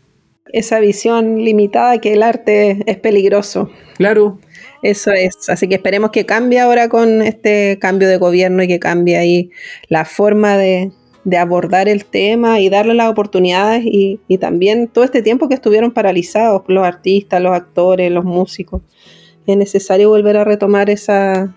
esa 0.53 0.79
visión 0.79 1.43
limitada 1.43 1.99
que 1.99 2.13
el 2.13 2.23
arte 2.23 2.83
es 2.85 2.97
peligroso. 2.97 3.69
Claro. 3.97 4.39
Eso 4.83 5.11
es. 5.11 5.49
Así 5.49 5.67
que 5.67 5.75
esperemos 5.75 6.11
que 6.11 6.25
cambie 6.25 6.59
ahora 6.59 6.89
con 6.89 7.21
este 7.21 7.77
cambio 7.79 8.07
de 8.07 8.17
gobierno 8.17 8.63
y 8.63 8.67
que 8.67 8.79
cambie 8.79 9.17
ahí 9.17 9.51
la 9.87 10.05
forma 10.05 10.57
de, 10.57 10.91
abordar 11.37 11.87
el 11.87 12.05
tema 12.05 12.59
y 12.59 12.69
darle 12.69 12.93
las 12.93 13.09
oportunidades 13.09 13.83
y, 13.85 14.19
también 14.39 14.87
todo 14.87 15.03
este 15.03 15.21
tiempo 15.21 15.47
que 15.47 15.55
estuvieron 15.55 15.91
paralizados 15.91 16.63
los 16.67 16.85
artistas, 16.85 17.41
los 17.41 17.53
actores, 17.53 18.11
los 18.11 18.25
músicos. 18.25 18.81
Es 19.45 19.57
necesario 19.57 20.09
volver 20.09 20.37
a 20.37 20.43
retomar 20.43 20.89
esa, 20.89 21.55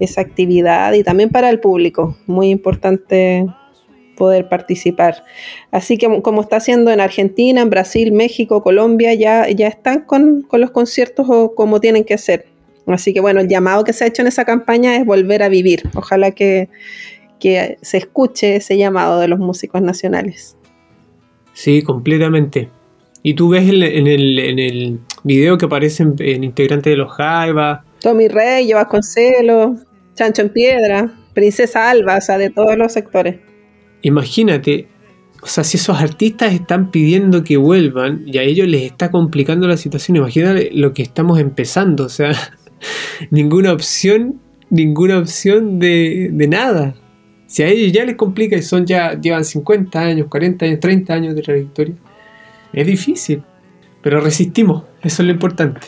esa 0.00 0.20
actividad 0.20 0.92
y 0.94 1.02
también 1.02 1.30
para 1.30 1.50
el 1.50 1.60
público. 1.60 2.16
Muy 2.26 2.50
importante 2.50 3.46
poder 4.16 4.48
participar. 4.48 5.24
Así 5.70 5.98
que 5.98 6.22
como 6.22 6.42
está 6.42 6.56
haciendo 6.56 6.90
en 6.90 7.00
Argentina, 7.00 7.60
en 7.60 7.70
Brasil, 7.70 8.12
México, 8.12 8.62
Colombia, 8.62 9.14
ya, 9.14 9.48
ya 9.48 9.68
están 9.68 10.00
con, 10.00 10.46
los 10.52 10.70
conciertos 10.70 11.26
o 11.28 11.54
como 11.54 11.80
tienen 11.80 12.04
que 12.04 12.18
ser. 12.18 12.46
Así 12.86 13.12
que 13.12 13.20
bueno, 13.20 13.40
el 13.40 13.48
llamado 13.48 13.84
que 13.84 13.92
se 13.92 14.04
ha 14.04 14.06
hecho 14.06 14.22
en 14.22 14.28
esa 14.28 14.44
campaña 14.44 14.96
es 14.96 15.04
volver 15.04 15.42
a 15.42 15.48
vivir. 15.48 15.82
Ojalá 15.94 16.32
que, 16.32 16.68
se 17.42 17.96
escuche 17.96 18.56
ese 18.56 18.76
llamado 18.76 19.20
de 19.20 19.28
los 19.28 19.38
músicos 19.38 19.82
nacionales. 19.82 20.56
Sí, 21.52 21.82
completamente. 21.82 22.70
Y 23.22 23.34
tú 23.34 23.50
ves 23.50 23.68
en, 23.68 24.06
el, 24.06 24.38
en 24.38 24.58
el 24.58 25.00
video 25.22 25.58
que 25.58 25.66
aparecen 25.66 26.14
en 26.18 26.44
integrantes 26.44 26.90
de 26.90 26.96
los 26.96 27.12
Jaiba. 27.12 27.84
Tommy 28.00 28.28
Rey, 28.28 28.68
Yo 28.68 28.76
Vasconcelos, 28.76 29.80
Chancho 30.14 30.42
en 30.42 30.48
Piedra, 30.48 31.12
Princesa 31.34 31.90
Alba, 31.90 32.16
o 32.16 32.20
sea, 32.20 32.38
de 32.38 32.50
todos 32.50 32.76
los 32.76 32.92
sectores 32.92 33.36
imagínate, 34.02 34.88
o 35.40 35.46
sea, 35.46 35.64
si 35.64 35.76
esos 35.76 36.00
artistas 36.00 36.52
están 36.52 36.90
pidiendo 36.90 37.42
que 37.42 37.56
vuelvan 37.56 38.24
y 38.26 38.38
a 38.38 38.42
ellos 38.42 38.68
les 38.68 38.82
está 38.82 39.10
complicando 39.10 39.66
la 39.66 39.76
situación, 39.76 40.16
imagínate 40.16 40.70
lo 40.72 40.92
que 40.92 41.02
estamos 41.02 41.40
empezando, 41.40 42.04
o 42.04 42.08
sea, 42.08 42.32
ninguna 43.30 43.72
opción, 43.72 44.40
ninguna 44.70 45.18
opción 45.18 45.78
de, 45.78 46.30
nada. 46.48 46.94
Si 47.52 47.62
a 47.62 47.66
ellos 47.68 47.92
ya 47.92 48.06
les 48.06 48.16
complica 48.16 48.56
y 48.56 48.62
son 48.62 48.86
ya, 48.86 49.12
llevan 49.20 49.44
50 49.44 50.00
años, 50.00 50.28
40 50.30 50.64
años, 50.64 50.80
30 50.80 51.12
años 51.12 51.34
de 51.34 51.42
trayectoria, 51.42 51.94
es 52.72 52.86
difícil, 52.86 53.42
pero 54.02 54.22
resistimos, 54.22 54.84
eso 55.02 55.20
es 55.20 55.26
lo 55.26 55.34
importante. 55.34 55.80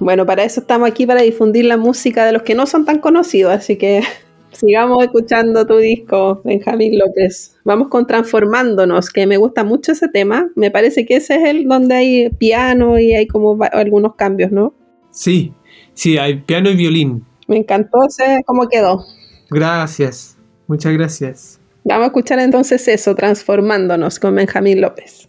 Bueno, 0.00 0.24
para 0.24 0.44
eso 0.44 0.60
estamos 0.60 0.88
aquí, 0.88 1.06
para 1.06 1.20
difundir 1.20 1.66
la 1.66 1.76
música 1.76 2.24
de 2.24 2.32
los 2.32 2.42
que 2.42 2.54
no 2.54 2.64
son 2.64 2.86
tan 2.86 3.00
conocidos, 3.00 3.52
así 3.52 3.76
que 3.76 4.00
Sigamos 4.52 5.04
escuchando 5.04 5.66
tu 5.66 5.76
disco, 5.76 6.40
Benjamín 6.42 6.98
López. 6.98 7.54
Vamos 7.64 7.88
con 7.88 8.06
Transformándonos, 8.06 9.10
que 9.10 9.26
me 9.26 9.36
gusta 9.36 9.62
mucho 9.62 9.92
ese 9.92 10.08
tema. 10.08 10.48
Me 10.54 10.70
parece 10.70 11.04
que 11.04 11.16
ese 11.16 11.36
es 11.36 11.44
el 11.44 11.68
donde 11.68 11.96
hay 11.96 12.30
piano 12.30 12.98
y 12.98 13.12
hay 13.12 13.26
como 13.26 13.58
algunos 13.72 14.14
cambios, 14.14 14.52
¿no? 14.52 14.72
Sí, 15.10 15.52
sí, 15.92 16.16
hay 16.16 16.36
piano 16.36 16.70
y 16.70 16.76
violín. 16.76 17.26
Me 17.46 17.58
encantó 17.58 18.06
ese 18.06 18.42
cómo 18.46 18.68
quedó. 18.68 19.04
Gracias, 19.50 20.33
muchas 20.66 20.92
gracias. 20.92 21.60
Vamos 21.84 22.04
a 22.04 22.06
escuchar 22.06 22.38
entonces 22.38 22.88
eso, 22.88 23.14
Transformándonos 23.14 24.18
con 24.18 24.34
Benjamín 24.34 24.80
López. 24.80 25.28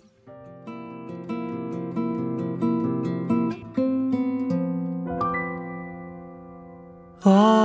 desde 7.25 7.64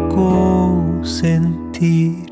sentir. 1.03 2.31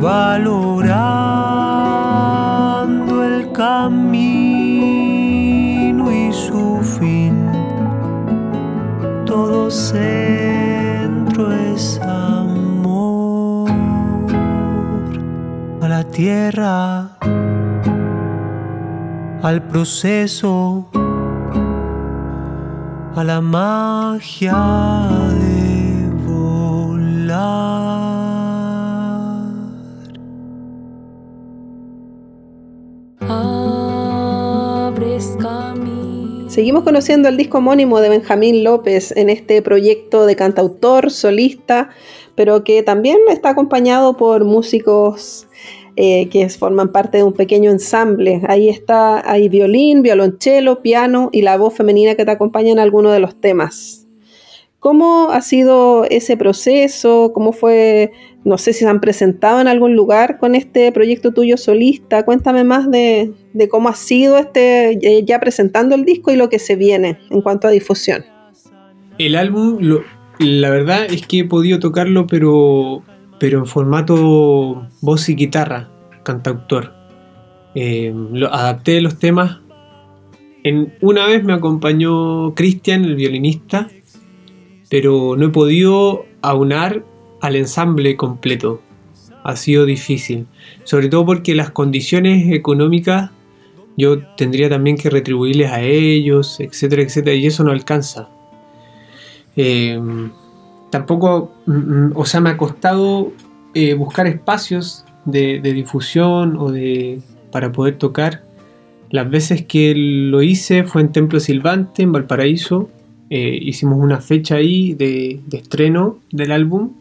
valorando 0.00 1.24
el 3.24 3.50
camino 3.52 4.12
y 6.12 6.32
su 6.32 6.80
fin. 6.82 7.48
Todo 9.24 9.70
centro 9.70 11.50
es 11.52 11.98
amor 12.02 13.70
a 15.80 15.88
la 15.88 16.04
tierra, 16.04 17.08
al 19.42 19.62
proceso, 19.62 20.63
la 23.34 23.40
magia 23.40 24.54
de 25.40 26.08
volar. 26.24 26.94
Abres 34.86 35.36
camino. 35.40 36.48
Seguimos 36.48 36.84
conociendo 36.84 37.28
el 37.28 37.36
disco 37.36 37.58
homónimo 37.58 37.98
de 37.98 38.08
Benjamín 38.08 38.62
López 38.62 39.10
en 39.16 39.28
este 39.30 39.62
proyecto 39.62 40.26
de 40.26 40.36
cantautor, 40.36 41.10
solista, 41.10 41.90
pero 42.36 42.62
que 42.62 42.84
también 42.84 43.18
está 43.30 43.48
acompañado 43.48 44.16
por 44.16 44.44
músicos 44.44 45.48
eh, 45.96 46.28
que 46.28 46.48
forman 46.48 46.90
parte 46.92 47.18
de 47.18 47.24
un 47.24 47.32
pequeño 47.32 47.70
ensamble. 47.70 48.42
Ahí 48.48 48.68
está, 48.68 49.28
hay 49.30 49.48
violín, 49.48 50.02
violonchelo, 50.02 50.82
piano 50.82 51.28
y 51.32 51.42
la 51.42 51.56
voz 51.56 51.74
femenina 51.74 52.14
que 52.14 52.24
te 52.24 52.30
acompaña 52.30 52.72
en 52.72 52.78
alguno 52.78 53.10
de 53.10 53.20
los 53.20 53.40
temas. 53.40 54.06
¿Cómo 54.80 55.30
ha 55.30 55.40
sido 55.40 56.04
ese 56.10 56.36
proceso? 56.36 57.32
¿Cómo 57.34 57.52
fue? 57.52 58.12
No 58.44 58.58
sé 58.58 58.74
si 58.74 58.80
se 58.80 58.86
han 58.86 59.00
presentado 59.00 59.58
en 59.62 59.68
algún 59.68 59.94
lugar 59.96 60.38
con 60.38 60.54
este 60.54 60.92
proyecto 60.92 61.32
tuyo 61.32 61.56
solista. 61.56 62.26
Cuéntame 62.26 62.64
más 62.64 62.90
de, 62.90 63.32
de 63.54 63.68
cómo 63.70 63.88
ha 63.88 63.94
sido 63.94 64.36
este 64.36 64.98
ya 65.24 65.40
presentando 65.40 65.94
el 65.94 66.04
disco 66.04 66.30
y 66.32 66.36
lo 66.36 66.50
que 66.50 66.58
se 66.58 66.76
viene 66.76 67.18
en 67.30 67.40
cuanto 67.40 67.66
a 67.66 67.70
difusión. 67.70 68.24
El 69.16 69.36
álbum, 69.36 69.78
lo- 69.80 70.02
la 70.38 70.68
verdad 70.68 71.06
es 71.08 71.26
que 71.26 71.38
he 71.38 71.44
podido 71.44 71.78
tocarlo, 71.78 72.26
pero, 72.26 73.02
pero 73.38 73.58
en 73.58 73.66
formato 73.66 74.86
voz 75.00 75.28
y 75.28 75.34
guitarra, 75.34 75.88
cantautor. 76.22 76.92
Eh, 77.74 78.14
adapté 78.50 79.00
los 79.00 79.18
temas. 79.18 79.58
En, 80.62 80.94
una 81.00 81.26
vez 81.26 81.44
me 81.44 81.52
acompañó 81.52 82.54
Cristian, 82.54 83.04
el 83.04 83.16
violinista, 83.16 83.88
pero 84.88 85.36
no 85.36 85.46
he 85.46 85.50
podido 85.50 86.24
aunar 86.40 87.04
al 87.40 87.56
ensamble 87.56 88.16
completo. 88.16 88.80
Ha 89.42 89.56
sido 89.56 89.84
difícil, 89.84 90.46
sobre 90.84 91.08
todo 91.08 91.26
porque 91.26 91.54
las 91.54 91.70
condiciones 91.70 92.50
económicas 92.50 93.30
yo 93.96 94.18
tendría 94.36 94.68
también 94.68 94.96
que 94.96 95.10
retribuirles 95.10 95.70
a 95.70 95.82
ellos, 95.82 96.58
etcétera, 96.60 97.02
etcétera, 97.02 97.36
y 97.36 97.46
eso 97.46 97.62
no 97.62 97.70
alcanza. 97.70 98.28
Eh, 99.56 100.00
tampoco, 100.94 101.52
mm, 101.66 101.72
mm, 101.72 102.12
o 102.14 102.24
sea, 102.24 102.40
me 102.40 102.50
ha 102.50 102.56
costado 102.56 103.32
eh, 103.74 103.94
buscar 103.94 104.28
espacios 104.28 105.04
de, 105.24 105.58
difusión 105.60 106.56
o 106.56 106.70
de 106.70 107.20
para 107.50 107.72
poder 107.72 107.98
tocar. 107.98 108.44
Las 109.10 109.28
veces 109.28 109.64
que 109.64 109.92
lo 109.96 110.40
hice 110.40 110.84
fue 110.84 111.02
en 111.02 111.10
Templo 111.10 111.40
Silvante, 111.40 112.04
en 112.04 112.12
Valparaíso. 112.12 112.90
Eh, 113.28 113.58
hicimos 113.60 113.98
una 113.98 114.20
fecha 114.20 114.54
ahí 114.54 114.94
de, 114.94 115.40
de 115.48 115.56
estreno 115.56 116.20
del 116.30 116.52
álbum. 116.52 116.92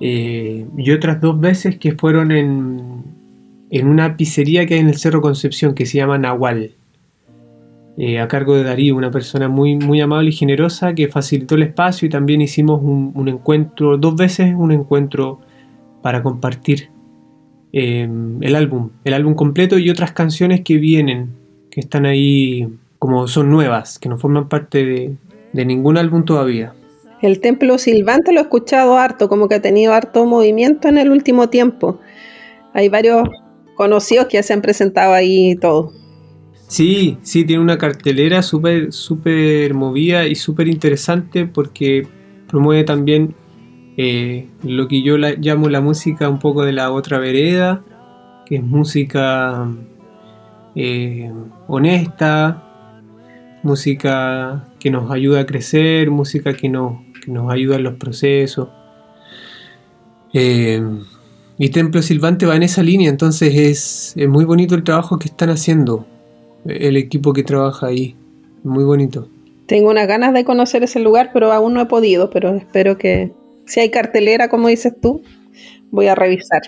Eh, 0.00 0.66
y 0.76 0.90
otras 0.90 1.22
dos 1.22 1.40
veces 1.40 1.78
que 1.78 1.92
fueron 1.92 2.32
en, 2.32 3.02
en 3.70 3.86
una 3.86 4.18
pizzería 4.18 4.66
que 4.66 4.74
hay 4.74 4.80
en 4.80 4.88
el 4.88 4.98
Cerro 4.98 5.22
Concepción 5.22 5.74
que 5.74 5.86
se 5.86 5.96
llama 5.96 6.18
Nahual 6.18 6.72
eh, 7.96 8.18
a 8.18 8.26
cargo 8.26 8.56
de 8.56 8.64
Darío, 8.64 8.96
una 8.96 9.10
persona 9.10 9.48
muy, 9.48 9.76
muy 9.76 10.00
amable 10.00 10.30
y 10.30 10.32
generosa 10.32 10.94
que 10.94 11.06
facilitó 11.06 11.54
el 11.54 11.62
espacio 11.62 12.06
y 12.06 12.08
también 12.08 12.40
hicimos 12.40 12.80
un, 12.82 13.28
encuentro, 13.28 13.96
dos 13.96 14.16
veces 14.16 14.52
un 14.56 14.72
encuentro 14.72 15.40
para 16.02 16.22
compartir 16.22 16.90
eh, 17.72 18.08
el 18.40 18.56
álbum, 18.56 18.90
el 19.04 19.14
álbum 19.14 19.34
completo 19.34 19.78
y 19.78 19.90
otras 19.90 20.12
canciones 20.12 20.62
que 20.62 20.78
vienen, 20.78 21.30
que 21.70 21.80
están 21.80 22.04
ahí 22.04 22.68
como 22.98 23.28
son 23.28 23.50
nuevas, 23.50 23.98
que 23.98 24.08
no 24.08 24.18
forman 24.18 24.48
parte 24.48 24.84
de, 25.52 25.64
ningún 25.64 25.96
álbum 25.96 26.24
todavía. 26.24 26.74
El 27.22 27.40
templo 27.40 27.78
silvante 27.78 28.32
lo 28.32 28.40
he 28.40 28.42
escuchado 28.42 28.98
harto, 28.98 29.28
como 29.28 29.46
que 29.46 29.54
ha 29.54 29.62
tenido 29.62 29.92
harto 29.92 30.26
movimiento 30.26 30.88
en 30.88 30.98
el 30.98 31.10
último 31.10 31.48
tiempo. 31.48 32.00
Hay 32.72 32.88
varios 32.88 33.28
conocidos 33.76 34.26
que 34.26 34.38
ya 34.38 34.42
se 34.42 34.52
han 34.52 34.62
presentado 34.62 35.12
ahí 35.12 35.50
y 35.50 35.56
todo. 35.56 35.92
Sí, 36.74 37.18
sí, 37.22 37.44
tiene 37.44 37.62
una 37.62 37.78
cartelera 37.78 38.42
súper 38.42 38.92
súper 38.92 39.74
movida 39.74 40.26
y 40.26 40.34
súper 40.34 40.66
interesante 40.66 41.46
porque 41.46 42.08
promueve 42.48 42.82
también 42.82 43.36
eh, 43.96 44.48
lo 44.64 44.88
que 44.88 45.00
yo 45.02 45.16
la- 45.16 45.34
llamo 45.36 45.68
la 45.68 45.80
música 45.80 46.28
un 46.28 46.40
poco 46.40 46.64
de 46.64 46.72
la 46.72 46.90
otra 46.90 47.18
vereda, 47.20 47.84
que 48.44 48.56
es 48.56 48.62
música 48.64 49.68
eh, 50.74 51.30
honesta, 51.68 52.64
música 53.62 54.64
que 54.80 54.90
nos 54.90 55.12
ayuda 55.12 55.42
a 55.42 55.46
crecer, 55.46 56.10
música 56.10 56.54
que 56.54 56.68
nos, 56.68 56.94
que 57.24 57.30
nos 57.30 57.52
ayuda 57.52 57.76
en 57.76 57.84
los 57.84 57.94
procesos. 57.94 58.68
Eh, 60.32 60.82
y 61.58 61.68
Templo 61.68 62.02
Silvante 62.02 62.46
va 62.46 62.56
en 62.56 62.64
esa 62.64 62.82
línea, 62.82 63.08
entonces 63.08 63.54
es, 63.54 64.14
es 64.16 64.28
muy 64.28 64.44
bonito 64.44 64.74
el 64.74 64.82
trabajo 64.82 65.18
que 65.18 65.28
están 65.28 65.50
haciendo 65.50 66.06
el 66.66 66.96
equipo 66.96 67.32
que 67.32 67.42
trabaja 67.42 67.86
ahí. 67.88 68.14
Muy 68.62 68.84
bonito. 68.84 69.28
Tengo 69.66 69.90
unas 69.90 70.06
ganas 70.08 70.32
de 70.34 70.44
conocer 70.44 70.82
ese 70.82 71.00
lugar, 71.00 71.30
pero 71.32 71.52
aún 71.52 71.74
no 71.74 71.80
he 71.80 71.86
podido, 71.86 72.30
pero 72.30 72.54
espero 72.54 72.98
que 72.98 73.32
si 73.66 73.80
hay 73.80 73.90
cartelera, 73.90 74.48
como 74.48 74.68
dices 74.68 74.94
tú, 75.00 75.22
voy 75.90 76.06
a 76.08 76.14
revisar. 76.14 76.60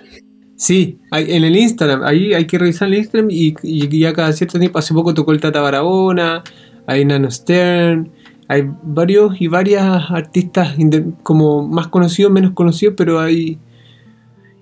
Sí, 0.57 0.99
hay- 1.11 1.33
en 1.35 1.45
el 1.45 1.57
Instagram, 1.57 2.03
ahí 2.05 2.33
hay 2.33 2.47
que 2.47 2.57
revisar 2.59 2.89
el 2.89 2.95
Instagram 2.95 3.29
y, 3.31 3.55
y 3.63 3.99
ya 3.99 4.15
cada 4.15 4.33
cierto 4.33 4.59
tiempo, 4.59 4.79
hace 4.79 4.95
poco 4.95 5.13
tocó 5.13 5.33
el 5.33 5.41
Tata 5.41 5.61
Barahona, 5.61 6.43
hay 6.87 7.05
Nano 7.05 7.31
Stern, 7.31 8.11
hay 8.49 8.63
varios 8.83 9.39
y 9.41 9.49
varias 9.49 10.11
artistas 10.11 10.75
como 11.23 11.67
más 11.69 11.89
conocidos, 11.89 12.33
menos 12.33 12.53
conocidos, 12.53 12.95
pero 12.97 13.21
hay... 13.21 13.59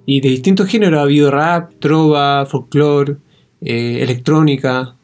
Y 0.07 0.21
de 0.21 0.29
distintos 0.31 0.69
géneros, 0.69 0.99
ha 0.99 1.03
habido 1.05 1.31
rap, 1.31 1.73
trova, 1.79 2.45
folclore, 2.47 3.17
eh, 3.63 3.99
electrónica, 4.03 4.97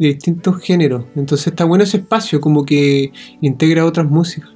de 0.00 0.14
distintos 0.14 0.58
géneros. 0.60 1.04
Entonces 1.14 1.48
está 1.48 1.64
bueno 1.66 1.84
ese 1.84 1.98
espacio, 1.98 2.40
como 2.40 2.64
que 2.64 3.12
integra 3.42 3.84
otras 3.84 4.10
músicas. 4.10 4.50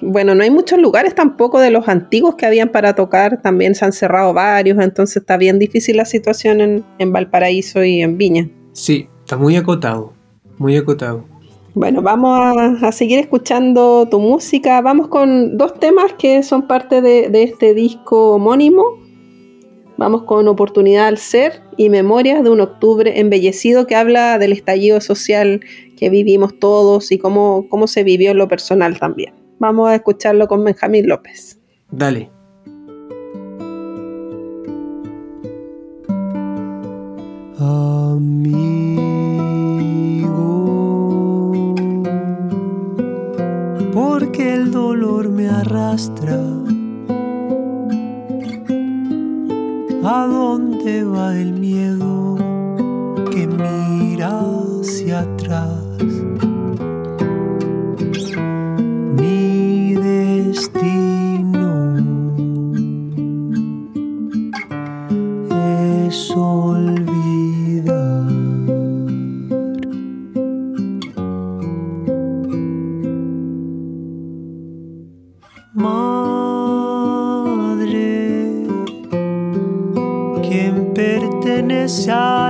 Bueno, 0.00 0.36
no 0.36 0.44
hay 0.44 0.50
muchos 0.50 0.78
lugares 0.78 1.16
tampoco 1.16 1.58
de 1.58 1.72
los 1.72 1.88
antiguos 1.88 2.36
que 2.36 2.46
habían 2.46 2.68
para 2.68 2.94
tocar, 2.94 3.42
también 3.42 3.74
se 3.74 3.84
han 3.84 3.92
cerrado 3.92 4.32
varios, 4.32 4.78
entonces 4.78 5.16
está 5.16 5.36
bien 5.36 5.58
difícil 5.58 5.96
la 5.96 6.04
situación 6.04 6.60
en, 6.60 6.84
en 7.00 7.12
Valparaíso 7.12 7.82
y 7.82 8.00
en 8.00 8.16
Viña. 8.16 8.48
Sí, 8.72 9.08
está 9.24 9.36
muy 9.36 9.56
acotado, 9.56 10.12
muy 10.56 10.76
acotado. 10.76 11.24
Bueno, 11.74 12.00
vamos 12.00 12.38
a, 12.38 12.86
a 12.86 12.92
seguir 12.92 13.18
escuchando 13.18 14.06
tu 14.08 14.20
música. 14.20 14.80
Vamos 14.80 15.08
con 15.08 15.58
dos 15.58 15.74
temas 15.80 16.12
que 16.16 16.44
son 16.44 16.68
parte 16.68 17.02
de, 17.02 17.28
de 17.28 17.42
este 17.42 17.74
disco 17.74 18.34
homónimo. 18.34 18.84
Vamos 19.98 20.22
con 20.22 20.46
Oportunidad 20.46 21.08
al 21.08 21.18
Ser 21.18 21.60
y 21.76 21.90
Memorias 21.90 22.44
de 22.44 22.50
un 22.50 22.60
Octubre 22.60 23.18
Embellecido 23.18 23.88
que 23.88 23.96
habla 23.96 24.38
del 24.38 24.52
estallido 24.52 25.00
social 25.00 25.60
que 25.96 26.08
vivimos 26.08 26.56
todos 26.60 27.10
y 27.10 27.18
cómo, 27.18 27.66
cómo 27.68 27.88
se 27.88 28.04
vivió 28.04 28.30
en 28.30 28.38
lo 28.38 28.46
personal 28.46 28.96
también. 29.00 29.34
Vamos 29.58 29.88
a 29.88 29.96
escucharlo 29.96 30.46
con 30.46 30.64
Benjamín 30.64 31.08
López. 31.08 31.58
Dale. 31.90 32.30
amigo, 37.60 38.54
porque 43.92 44.54
el 44.54 44.70
dolor 44.70 45.28
me 45.28 45.48
arrastra. 45.48 46.67
¿A 50.10 50.26
dónde 50.26 51.04
va 51.04 51.36
el 51.36 51.52
miedo 51.52 52.36
que 53.30 53.46
mira 53.46 54.40
hacia 54.80 55.20
atrás? 55.20 55.84
Mi 59.18 59.92
destino 59.92 60.94
es 65.50 66.30
olvidar. 66.34 67.58
下 81.88 82.47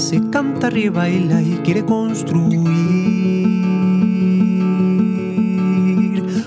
nace, 0.00 0.18
canta, 0.30 0.70
ríe, 0.70 0.88
baila 0.88 1.42
y 1.42 1.60
quiere 1.62 1.84
construir 1.84 2.58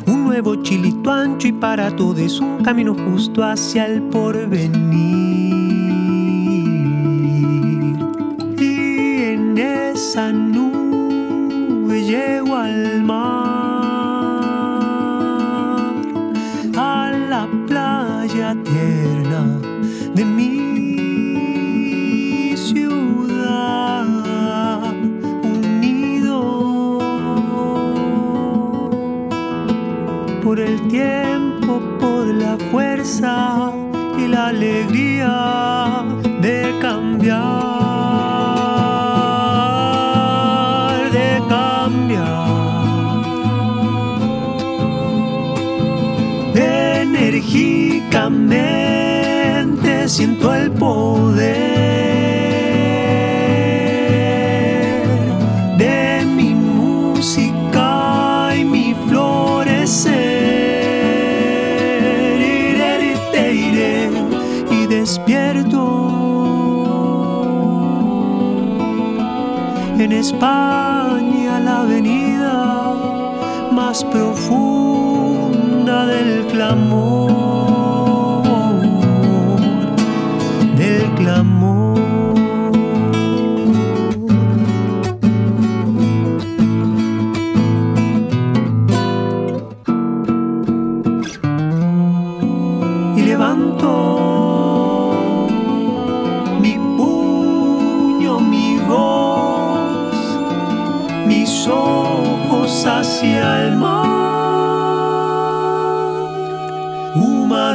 un 0.08 0.24
nuevo 0.24 0.56
chilito 0.64 1.12
ancho 1.12 1.48
y 1.48 1.52
para 1.52 1.96
todos 1.96 2.40
un 2.40 2.64
camino 2.64 2.96
justo 2.96 3.44
hacia 3.44 3.86
el 3.86 4.02
porvenir. 4.10 5.43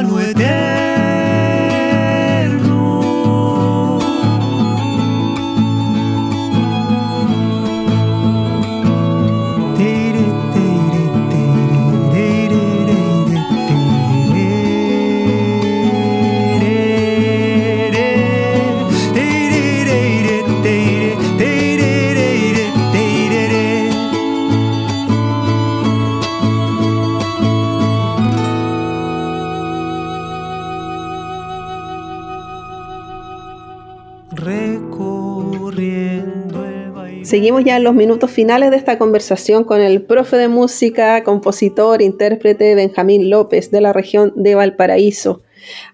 one 0.03 0.13
would. 0.13 0.58
Ya 37.65 37.75
en 37.75 37.83
los 37.83 37.93
minutos 37.93 38.31
finales 38.31 38.71
de 38.71 38.77
esta 38.77 38.97
conversación 38.97 39.65
con 39.65 39.81
el 39.81 40.01
profe 40.01 40.37
de 40.37 40.47
música, 40.47 41.23
compositor, 41.25 42.01
intérprete 42.01 42.73
Benjamín 42.73 43.29
López 43.29 43.69
de 43.69 43.81
la 43.81 43.91
región 43.91 44.31
de 44.35 44.55
Valparaíso. 44.55 45.41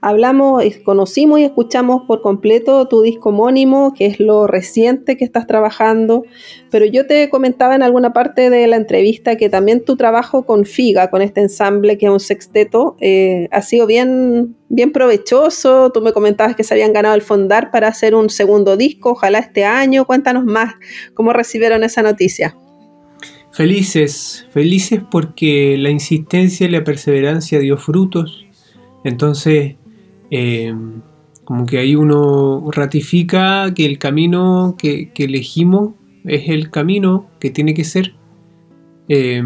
Hablamos, 0.01 0.63
conocimos 0.83 1.39
y 1.39 1.43
escuchamos 1.43 2.03
por 2.07 2.21
completo 2.21 2.87
tu 2.87 3.01
disco 3.01 3.29
homónimo, 3.29 3.93
que 3.93 4.05
es 4.05 4.19
lo 4.19 4.47
reciente 4.47 5.17
que 5.17 5.25
estás 5.25 5.47
trabajando, 5.47 6.23
pero 6.71 6.85
yo 6.85 7.07
te 7.07 7.29
comentaba 7.29 7.75
en 7.75 7.83
alguna 7.83 8.13
parte 8.13 8.49
de 8.49 8.67
la 8.67 8.75
entrevista 8.75 9.37
que 9.37 9.49
también 9.49 9.83
tu 9.83 9.95
trabajo 9.95 10.45
con 10.45 10.65
Figa, 10.65 11.09
con 11.09 11.21
este 11.21 11.41
ensamble 11.41 11.97
que 11.97 12.05
es 12.05 12.11
un 12.11 12.19
sexteto, 12.19 12.95
eh, 12.99 13.47
ha 13.51 13.61
sido 13.61 13.87
bien, 13.87 14.55
bien 14.69 14.91
provechoso. 14.91 15.91
Tú 15.91 16.01
me 16.01 16.13
comentabas 16.13 16.55
que 16.55 16.63
se 16.63 16.73
habían 16.73 16.93
ganado 16.93 17.15
el 17.15 17.21
fondar 17.21 17.71
para 17.71 17.87
hacer 17.87 18.15
un 18.15 18.29
segundo 18.29 18.77
disco, 18.77 19.11
ojalá 19.11 19.39
este 19.39 19.65
año. 19.65 20.05
Cuéntanos 20.05 20.45
más, 20.45 20.73
¿cómo 21.13 21.33
recibieron 21.33 21.83
esa 21.83 22.01
noticia? 22.01 22.55
Felices, 23.51 24.45
felices 24.51 24.99
porque 25.09 25.77
la 25.79 25.89
insistencia 25.89 26.67
y 26.67 26.71
la 26.71 26.83
perseverancia 26.83 27.59
dio 27.59 27.77
frutos 27.77 28.44
entonces, 29.05 29.75
eh, 30.31 30.73
como 31.43 31.67
que 31.67 31.77
ahí 31.77 31.95
uno 31.95 32.69
ratifica 32.71 33.71
que 33.75 33.85
el 33.85 33.99
camino 33.99 34.75
que, 34.79 35.11
elegimos 35.15 35.93
es 36.25 36.49
el 36.49 36.71
camino 36.71 37.29
que 37.39 37.51
tiene 37.51 37.75
que 37.75 37.83
ser. 37.83 38.15
Eh, 39.07 39.43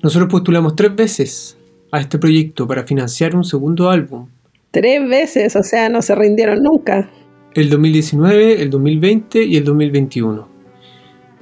nosotros 0.00 0.30
postulamos 0.30 0.76
tres 0.76 0.94
veces 0.94 1.58
a 1.90 1.98
este 1.98 2.20
proyecto 2.20 2.68
para 2.68 2.84
financiar 2.84 3.34
un 3.34 3.42
segundo 3.42 3.90
álbum. 3.90 4.28
Tres 4.70 5.08
veces, 5.08 5.56
o 5.56 5.64
sea, 5.64 5.88
no 5.88 6.00
se 6.00 6.14
rindieron 6.14 6.62
nunca. 6.62 7.10
El 7.52 7.68
2019, 7.68 8.62
el 8.62 8.70
2020 8.70 9.42
y 9.42 9.56
el 9.56 9.64
2021. 9.64 10.48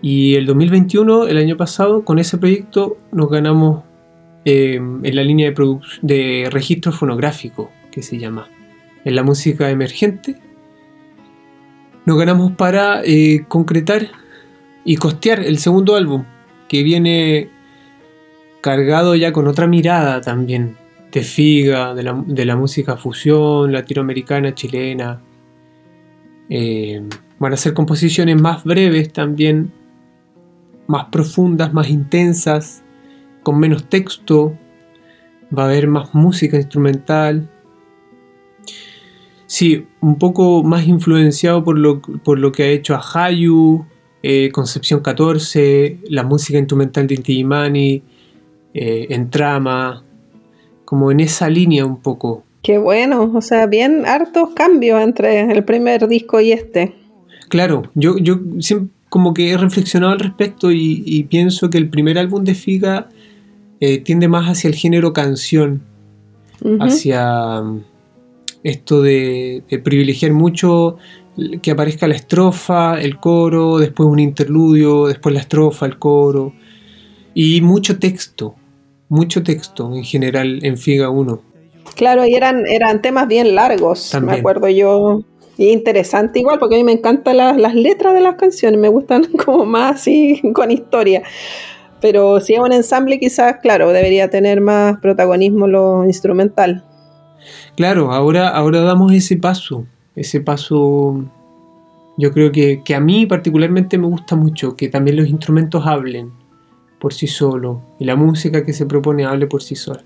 Y 0.00 0.36
el 0.36 0.46
2021, 0.46 1.26
el 1.28 1.36
año 1.36 1.58
pasado, 1.58 2.02
con 2.02 2.18
ese 2.18 2.38
proyecto 2.38 2.96
nos 3.12 3.28
ganamos 3.28 3.84
Em, 4.44 5.04
en 5.04 5.14
la 5.14 5.22
línea 5.22 5.50
de, 5.50 5.78
de 6.02 6.48
registro 6.50 6.90
fonográfico, 6.90 7.70
que 7.92 8.02
se 8.02 8.18
llama, 8.18 8.48
en 9.04 9.14
la 9.14 9.22
música 9.22 9.70
emergente, 9.70 10.36
nos 12.04 12.18
ganamos 12.18 12.52
para 12.52 13.02
eh, 13.04 13.44
concretar 13.46 14.08
y 14.84 14.96
costear 14.96 15.40
el 15.40 15.58
segundo 15.58 15.94
álbum, 15.94 16.24
que 16.68 16.82
viene 16.82 17.50
cargado 18.60 19.14
ya 19.14 19.32
con 19.32 19.46
otra 19.46 19.68
mirada 19.68 20.20
también, 20.20 20.76
de 21.12 21.22
figa, 21.22 21.94
de 21.94 22.02
la, 22.44 22.56
música 22.56 22.96
fusión, 22.96 23.70
latinoamericana, 23.70 24.54
chilena. 24.54 25.20
Em, 26.48 27.08
van 27.38 27.52
a 27.52 27.56
ser 27.56 27.74
composiciones 27.74 28.40
más 28.40 28.64
breves 28.64 29.12
también, 29.12 29.72
más 30.88 31.04
profundas, 31.06 31.72
más 31.72 31.88
intensas, 31.88 32.81
con 33.42 33.58
menos 33.58 33.84
texto, 33.88 34.56
va 35.56 35.64
a 35.64 35.66
haber 35.66 35.88
más 35.88 36.14
música 36.14 36.56
instrumental. 36.56 37.48
Sí, 39.46 39.86
un 40.00 40.18
poco 40.18 40.62
más 40.62 40.86
influenciado 40.86 41.62
por 41.62 41.78
lo, 41.78 42.00
por 42.00 42.38
lo 42.38 42.52
que 42.52 42.62
ha 42.62 42.68
hecho 42.68 42.94
a 42.94 43.02
Hayu, 43.02 43.84
eh, 44.22 44.50
Concepción 44.50 45.00
14, 45.00 45.98
la 46.08 46.22
música 46.22 46.58
instrumental 46.58 47.06
de 47.06 47.14
Inti 47.16 47.44
eh, 48.74 49.06
en 49.10 49.28
trama, 49.28 50.04
como 50.84 51.10
en 51.10 51.20
esa 51.20 51.50
línea 51.50 51.84
un 51.84 52.00
poco. 52.00 52.44
Qué 52.62 52.78
bueno, 52.78 53.30
o 53.34 53.40
sea, 53.42 53.66
bien 53.66 54.06
hartos 54.06 54.50
cambios 54.54 55.02
entre 55.02 55.52
el 55.52 55.64
primer 55.64 56.06
disco 56.08 56.40
y 56.40 56.52
este. 56.52 56.94
Claro, 57.48 57.82
yo, 57.94 58.16
yo 58.18 58.38
siempre 58.60 58.90
como 59.10 59.34
que 59.34 59.50
he 59.50 59.58
reflexionado 59.58 60.14
al 60.14 60.20
respecto 60.20 60.70
y 60.72 61.26
pienso 61.28 61.68
que 61.68 61.76
el 61.76 61.90
primer 61.90 62.16
álbum 62.16 62.44
de 62.44 62.54
Figa 62.54 63.10
eh, 63.84 63.98
tiende 63.98 64.28
más 64.28 64.46
hacia 64.46 64.68
el 64.68 64.76
género 64.76 65.12
canción, 65.12 65.82
hacia 66.78 67.62
mm, 67.62 67.84
esto 68.62 69.02
de, 69.02 69.64
privilegiar 69.82 70.32
mucho 70.32 70.98
que 71.60 71.72
aparezca 71.72 72.06
la 72.06 72.14
estrofa, 72.14 73.00
el 73.00 73.18
coro, 73.18 73.78
después 73.78 74.08
un 74.08 74.20
interludio, 74.20 75.08
después 75.08 75.34
la 75.34 75.40
estrofa, 75.40 75.86
el 75.86 75.98
coro, 75.98 76.52
y 77.34 77.60
mucho 77.60 77.98
texto, 77.98 78.54
mucho 79.08 79.42
texto 79.42 79.92
en 79.92 80.04
general 80.04 80.60
en 80.62 80.78
Figa 80.78 81.10
1. 81.10 81.42
Claro, 81.96 82.24
y 82.24 82.34
eran, 82.34 82.64
eran 82.68 83.02
temas 83.02 83.26
bien 83.26 83.56
largos, 83.56 84.16
me 84.22 84.34
acuerdo 84.34 84.68
yo. 84.68 85.24
Y 85.58 85.70
interesante 85.70 86.38
igual, 86.38 86.60
porque 86.60 86.76
a 86.76 86.78
mí 86.78 86.84
me 86.84 86.92
encantan 86.92 87.36
las 87.36 87.74
letras 87.74 88.14
de 88.14 88.20
las 88.20 88.36
canciones, 88.36 88.78
me 88.80 88.88
gustan 88.88 89.24
como 89.44 89.66
más 89.66 89.96
así 89.96 90.40
con 90.54 90.70
historia. 90.70 91.24
Pero 92.02 92.40
si 92.40 92.54
es 92.54 92.60
un 92.60 92.72
ensamble, 92.72 93.20
quizás, 93.20 93.58
claro, 93.62 93.92
debería 93.92 94.28
tener 94.28 94.60
más 94.60 94.98
protagonismo 94.98 95.68
lo 95.68 96.04
instrumental. 96.04 96.84
Claro, 97.76 98.12
ahora, 98.12 98.48
ahora 98.48 98.80
damos 98.80 99.12
ese 99.12 99.36
paso. 99.36 99.86
Ese 100.16 100.40
paso, 100.40 101.24
yo 102.18 102.32
creo 102.32 102.50
que, 102.50 102.82
a 102.94 103.00
mí 103.00 103.24
particularmente 103.26 103.98
me 103.98 104.08
gusta 104.08 104.34
mucho, 104.34 104.74
que 104.74 104.88
también 104.88 105.16
los 105.16 105.28
instrumentos 105.28 105.86
hablen 105.86 106.32
por 106.98 107.14
sí 107.14 107.28
solos 107.28 107.78
y 107.98 108.04
la 108.04 108.16
música 108.16 108.64
que 108.64 108.72
se 108.72 108.84
propone 108.84 109.24
hable 109.24 109.46
por 109.46 109.62
sí 109.62 109.76
sola. 109.76 110.02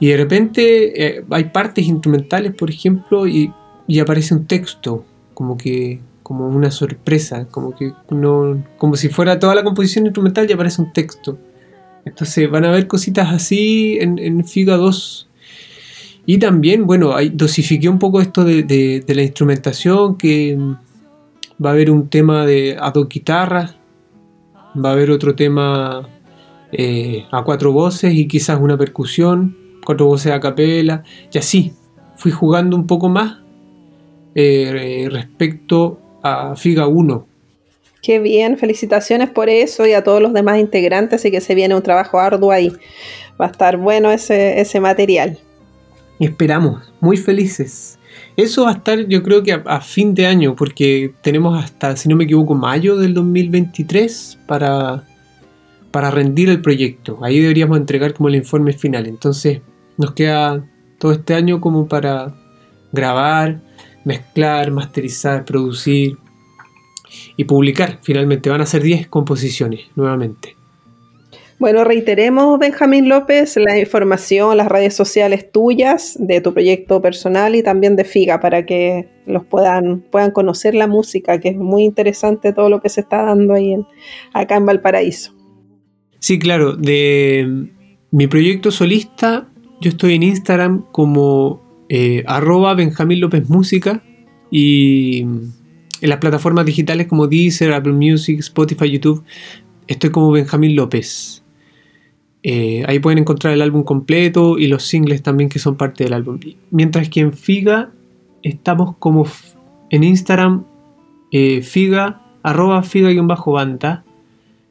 Y 0.00 0.08
de 0.08 0.16
repente 0.16 1.06
eh, 1.18 1.24
hay 1.30 1.44
partes 1.44 1.86
instrumentales, 1.86 2.52
por 2.52 2.68
ejemplo, 2.68 3.28
y, 3.28 3.52
y 3.86 4.00
aparece 4.00 4.34
un 4.34 4.46
texto, 4.46 5.04
como 5.34 5.56
que 5.56 6.00
como 6.22 6.48
una 6.48 6.70
sorpresa, 6.70 7.46
como 7.48 7.74
que 7.74 7.92
no, 8.10 8.64
como 8.78 8.96
si 8.96 9.08
fuera 9.08 9.38
toda 9.38 9.54
la 9.54 9.64
composición 9.64 10.06
instrumental 10.06 10.48
y 10.48 10.52
aparece 10.52 10.82
un 10.82 10.92
texto. 10.92 11.38
Entonces 12.04 12.50
van 12.50 12.64
a 12.64 12.70
ver 12.70 12.86
cositas 12.86 13.32
así 13.32 13.98
en, 14.00 14.44
Figa 14.44 14.76
2. 14.76 15.28
Y 16.26 16.38
también, 16.38 16.86
bueno, 16.86 17.14
dosifiqué 17.32 17.88
un 17.88 17.98
poco 17.98 18.20
esto 18.20 18.44
de, 18.44 19.04
la 19.06 19.22
instrumentación, 19.22 20.16
que 20.16 20.56
va 21.64 21.70
a 21.70 21.72
haber 21.72 21.90
un 21.90 22.08
tema 22.08 22.46
de 22.46 22.76
a 22.80 22.90
dos 22.90 23.08
guitarras, 23.08 23.76
va 24.74 24.90
a 24.90 24.92
haber 24.92 25.10
otro 25.10 25.34
tema 25.34 26.08
eh, 26.70 27.26
a 27.30 27.42
cuatro 27.42 27.72
voces 27.72 28.14
y 28.14 28.26
quizás 28.26 28.60
una 28.60 28.78
percusión, 28.78 29.56
cuatro 29.84 30.06
voces 30.06 30.32
a 30.32 30.40
capela, 30.40 31.02
y 31.32 31.38
así. 31.38 31.72
Fui 32.16 32.30
jugando 32.30 32.76
un 32.76 32.86
poco 32.86 33.08
más 33.08 33.38
eh, 34.34 35.08
respecto 35.10 36.01
a 36.22 36.54
FIGA 36.56 36.86
1. 36.86 37.26
Qué 38.02 38.18
bien, 38.18 38.58
felicitaciones 38.58 39.30
por 39.30 39.48
eso 39.48 39.86
y 39.86 39.92
a 39.92 40.02
todos 40.02 40.20
los 40.20 40.32
demás 40.32 40.58
integrantes 40.58 41.24
y 41.24 41.30
que 41.30 41.40
se 41.40 41.54
viene 41.54 41.74
un 41.74 41.82
trabajo 41.82 42.18
arduo 42.18 42.50
ahí. 42.50 42.72
Va 43.40 43.46
a 43.46 43.50
estar 43.50 43.76
bueno 43.76 44.10
ese, 44.10 44.60
ese 44.60 44.80
material. 44.80 45.38
Esperamos, 46.18 46.92
muy 47.00 47.16
felices. 47.16 47.98
Eso 48.36 48.64
va 48.64 48.70
a 48.70 48.74
estar 48.74 49.06
yo 49.06 49.22
creo 49.22 49.42
que 49.42 49.52
a, 49.52 49.80
fin 49.80 50.14
de 50.14 50.26
año, 50.26 50.56
porque 50.56 51.12
tenemos 51.22 51.62
hasta, 51.62 51.96
si 51.96 52.08
no 52.08 52.16
me 52.16 52.24
equivoco, 52.24 52.54
mayo 52.54 52.96
del 52.96 53.14
2023 53.14 54.38
para, 54.46 55.04
para 55.90 56.10
rendir 56.10 56.48
el 56.48 56.60
proyecto. 56.60 57.18
Ahí 57.22 57.40
deberíamos 57.40 57.76
entregar 57.76 58.14
como 58.14 58.28
el 58.28 58.36
informe 58.36 58.72
final. 58.72 59.06
Entonces 59.06 59.60
nos 59.96 60.12
queda 60.12 60.64
todo 60.98 61.12
este 61.12 61.34
año 61.34 61.60
como 61.60 61.86
para 61.88 62.34
grabar, 62.92 63.60
mezclar, 64.04 64.70
masterizar, 64.70 65.44
producir 65.44 66.18
y 67.36 67.44
publicar. 67.44 67.98
Finalmente 68.02 68.50
van 68.50 68.60
a 68.60 68.66
ser 68.66 68.82
10 68.82 69.08
composiciones 69.08 69.80
nuevamente. 69.96 70.56
Bueno, 71.62 71.84
reiteremos, 71.84 72.58
Benjamín 72.58 73.08
López, 73.08 73.56
la 73.56 73.78
información, 73.78 74.56
las 74.56 74.66
redes 74.66 74.96
sociales 74.96 75.52
tuyas, 75.52 76.16
de 76.18 76.40
tu 76.40 76.52
proyecto 76.52 77.00
personal 77.00 77.54
y 77.54 77.62
también 77.62 77.94
de 77.94 78.02
FIGA, 78.02 78.40
para 78.40 78.66
que 78.66 79.08
los 79.26 79.44
puedan, 79.44 80.00
puedan 80.10 80.32
conocer 80.32 80.74
la 80.74 80.88
música, 80.88 81.38
que 81.38 81.50
es 81.50 81.56
muy 81.56 81.84
interesante 81.84 82.52
todo 82.52 82.68
lo 82.68 82.80
que 82.80 82.88
se 82.88 83.02
está 83.02 83.22
dando 83.22 83.54
ahí 83.54 83.76
acá 84.32 84.56
en 84.56 84.66
Valparaíso. 84.66 85.34
Sí, 86.18 86.40
claro. 86.40 86.74
De 86.74 87.68
mi 88.10 88.26
proyecto 88.26 88.72
solista, 88.72 89.46
yo 89.80 89.90
estoy 89.90 90.14
en 90.14 90.24
Instagram 90.24 90.86
como 90.90 91.61
eh, 91.94 92.24
arroba 92.26 92.72
Benjamín 92.72 93.20
López 93.20 93.50
Música 93.50 94.02
y 94.50 95.20
en 95.20 96.08
las 96.08 96.20
plataformas 96.20 96.64
digitales 96.64 97.06
como 97.06 97.26
Deezer, 97.26 97.74
Apple 97.74 97.92
Music, 97.92 98.38
Spotify, 98.38 98.90
YouTube, 98.90 99.22
estoy 99.86 100.08
como 100.08 100.30
Benjamín 100.30 100.74
López. 100.74 101.44
Eh, 102.42 102.82
ahí 102.88 102.98
pueden 102.98 103.18
encontrar 103.18 103.52
el 103.52 103.60
álbum 103.60 103.82
completo 103.82 104.56
y 104.56 104.68
los 104.68 104.84
singles 104.84 105.22
también 105.22 105.50
que 105.50 105.58
son 105.58 105.76
parte 105.76 106.04
del 106.04 106.14
álbum. 106.14 106.40
Mientras 106.70 107.10
que 107.10 107.20
en 107.20 107.34
Figa 107.34 107.90
estamos 108.42 108.96
como 108.98 109.26
en 109.90 110.02
Instagram 110.02 110.64
eh, 111.30 111.60
Figa, 111.60 112.22
arroba 112.42 112.82
Figa-banda, 112.84 114.02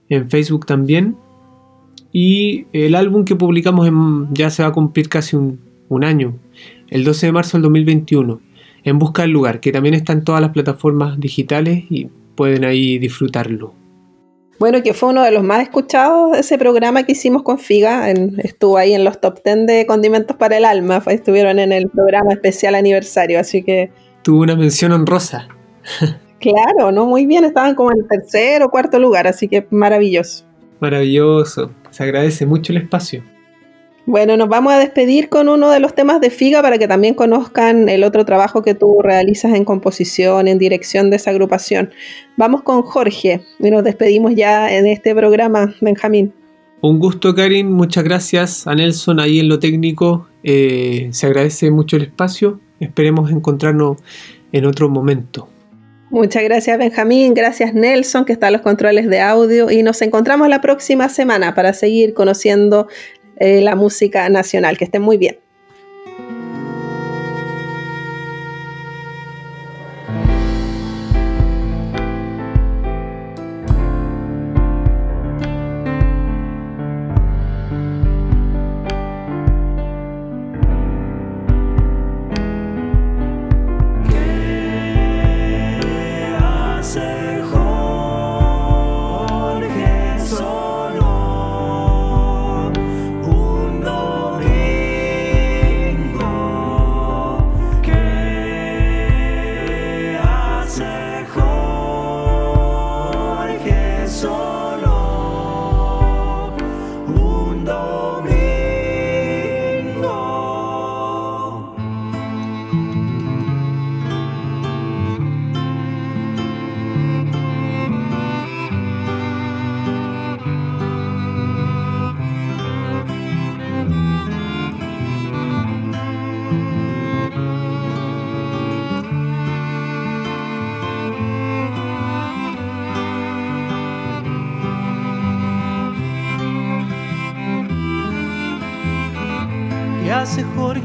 en 0.10 0.28
Facebook 0.28 0.66
también. 0.66 1.16
Y 2.12 2.66
el 2.74 2.96
álbum 2.96 3.26
que 3.26 3.36
publicamos 3.36 3.88
ya 4.32 4.50
se 4.50 4.64
va 4.64 4.70
a 4.70 4.74
cumplir 4.74 5.08
casi 5.08 5.36
un, 5.36 5.60
un 5.96 6.04
año, 6.06 6.40
el 6.90 7.04
12 7.04 7.28
de 7.28 7.32
marzo 7.32 7.58
del 7.58 7.64
2021, 7.64 8.42
en 8.84 9.00
Busca 9.00 9.24
del 9.24 9.32
Lugar, 9.32 9.60
que 9.60 9.72
también 9.72 9.94
está 9.94 10.14
en 10.14 10.24
todas 10.24 10.42
las 10.42 10.52
plataformas 10.52 11.20
digitales 11.20 11.84
y 11.90 12.08
pueden 12.36 12.64
ahí 12.64 12.98
disfrutarlo. 12.98 13.74
Bueno, 14.58 14.84
que 14.84 14.94
fue 14.94 15.10
uno 15.10 15.24
de 15.24 15.32
los 15.32 15.44
más 15.44 15.64
escuchados 15.64 16.38
ese 16.38 16.58
programa 16.58 17.04
que 17.04 17.14
hicimos 17.14 17.44
con 17.44 17.58
Figa. 17.58 18.10
estuvo 18.12 18.78
ahí 18.78 18.94
en 18.94 19.04
los 19.04 19.20
top 19.20 19.40
10 19.44 19.66
de 19.66 19.86
condimentos 19.86 20.38
para 20.38 20.58
el 20.58 20.66
alma. 20.66 21.02
estuvieron 21.08 21.60
en 21.60 21.72
el 21.72 21.90
programa 21.90 22.32
especial 22.32 22.76
aniversario, 22.76 23.40
así 23.40 23.64
que. 23.64 23.92
Tuvo 24.22 24.42
una 24.42 24.56
mención 24.56 24.92
honrosa. 24.92 25.48
claro, 26.40 26.92
no 26.92 27.08
muy 27.08 27.26
bien. 27.26 27.44
Estaban 27.44 27.74
como 27.76 27.92
en 27.92 28.00
el 28.00 28.08
tercer 28.08 28.62
o 28.62 28.70
cuarto 28.70 29.00
lugar, 29.00 29.28
así 29.28 29.48
que 29.48 29.66
maravilloso. 29.72 30.46
Maravilloso. 30.80 31.72
Se 31.90 32.04
agradece 32.04 32.46
mucho 32.46 32.72
el 32.72 32.78
espacio. 32.78 33.24
Bueno, 34.08 34.36
nos 34.36 34.50
vamos 34.50 34.74
a 34.74 34.80
despedir 34.80 35.30
con 35.30 35.48
uno 35.48 35.70
de 35.70 35.80
los 35.80 35.94
temas 35.94 36.20
de 36.20 36.32
Figa 36.32 36.62
para 36.64 36.80
que 36.80 36.88
también 36.88 37.14
conozcan 37.14 37.88
el 37.88 38.04
otro 38.04 38.26
trabajo 38.26 38.64
que 38.64 38.74
tú 38.74 39.00
realizas 39.02 39.54
en 39.54 39.64
composición, 39.64 40.48
en 40.48 40.58
dirección 40.58 41.12
de 41.12 41.18
esa 41.18 41.30
agrupación. 41.30 41.92
Vamos 42.36 42.64
con 42.64 42.82
Jorge 42.82 43.42
y 43.60 43.70
nos 43.70 43.84
despedimos 43.84 44.34
ya 44.36 44.76
en 44.76 44.88
este 44.88 45.14
programa, 45.14 45.76
Benjamín. 45.82 46.34
Un 46.82 46.98
gusto, 46.98 47.36
Karin. 47.36 47.72
Muchas 47.72 48.04
gracias 48.04 48.66
a 48.66 48.74
Nelson 48.74 49.20
ahí 49.20 49.40
en 49.40 49.48
lo 49.48 49.60
técnico. 49.60 50.28
Eh, 50.44 51.10
se 51.12 51.28
agradece 51.28 51.70
mucho 51.70 51.96
el 51.98 52.04
espacio. 52.04 52.60
Esperemos 52.80 53.30
encontrarnos 53.30 53.98
en 54.52 54.66
otro 54.66 54.90
momento. 54.90 55.48
Muchas 56.12 56.44
gracias 56.44 56.78
Benjamín, 56.78 57.34
gracias 57.34 57.74
Nelson 57.74 58.26
que 58.26 58.34
está 58.34 58.48
en 58.48 58.54
los 58.54 58.62
controles 58.62 59.08
de 59.08 59.22
audio 59.22 59.72
y 59.72 59.82
nos 59.82 60.02
encontramos 60.02 60.50
la 60.50 60.60
próxima 60.60 61.08
semana 61.08 61.56
para 61.56 61.72
seguir 61.72 62.14
conociendo 62.14 62.90
eh, 63.42 63.60
la 63.62 63.76
música 63.76 64.30
nacional. 64.30 64.78
Que 64.78 64.86
estén 64.86 65.02
muy 65.02 65.18
bien. 65.18 65.40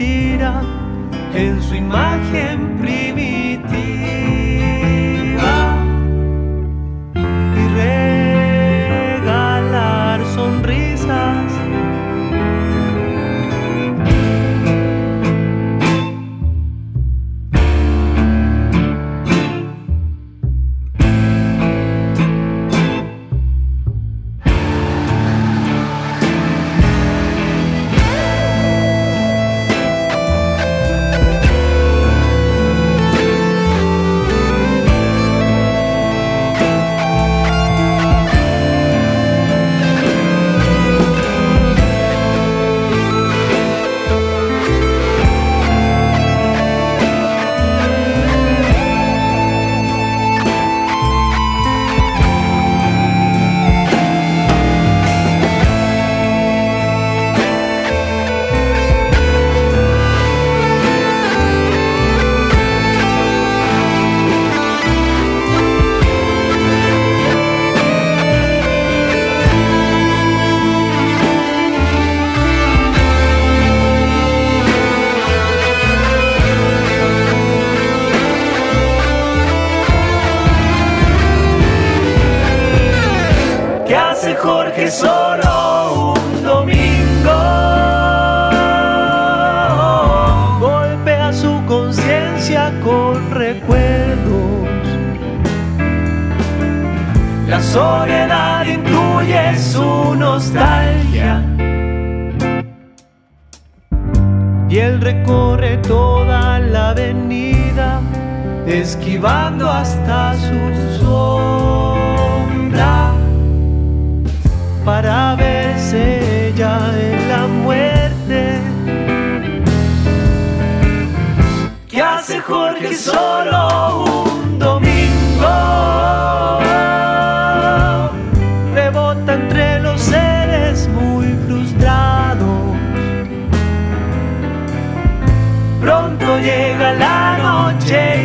mentira 0.00 0.59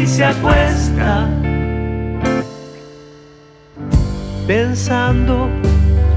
y 0.02 0.08
se 0.08 0.26
acuesta. 0.26 1.28
Pensando 4.48 5.50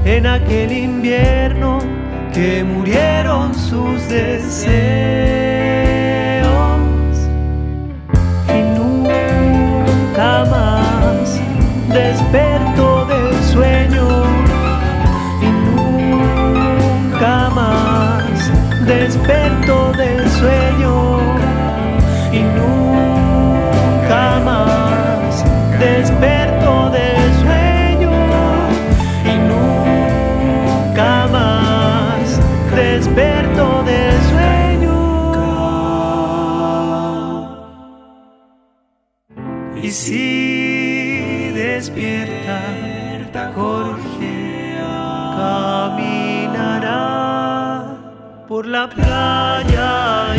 en 0.05 0.25
aquel 0.27 0.71
invierno 0.71 1.79
que 2.33 2.63
murieron 2.63 3.53
sus 3.53 4.07
deseos. 4.07 4.59
Y 8.47 8.61
nunca 8.77 10.45
más 10.51 11.39
despertó 11.89 13.05
del 13.05 13.35
sueño. 13.43 14.23
Y 15.41 15.49
nunca 15.67 17.49
más 17.49 18.51
despertó 18.85 19.91
del 19.93 20.29
sueño 20.29 20.98
si 40.09 41.51
despierta 41.53 42.57
Jorge 43.55 44.75
caminará 45.37 47.05
por 48.47 48.65
la 48.65 48.89
playa 48.89 50.38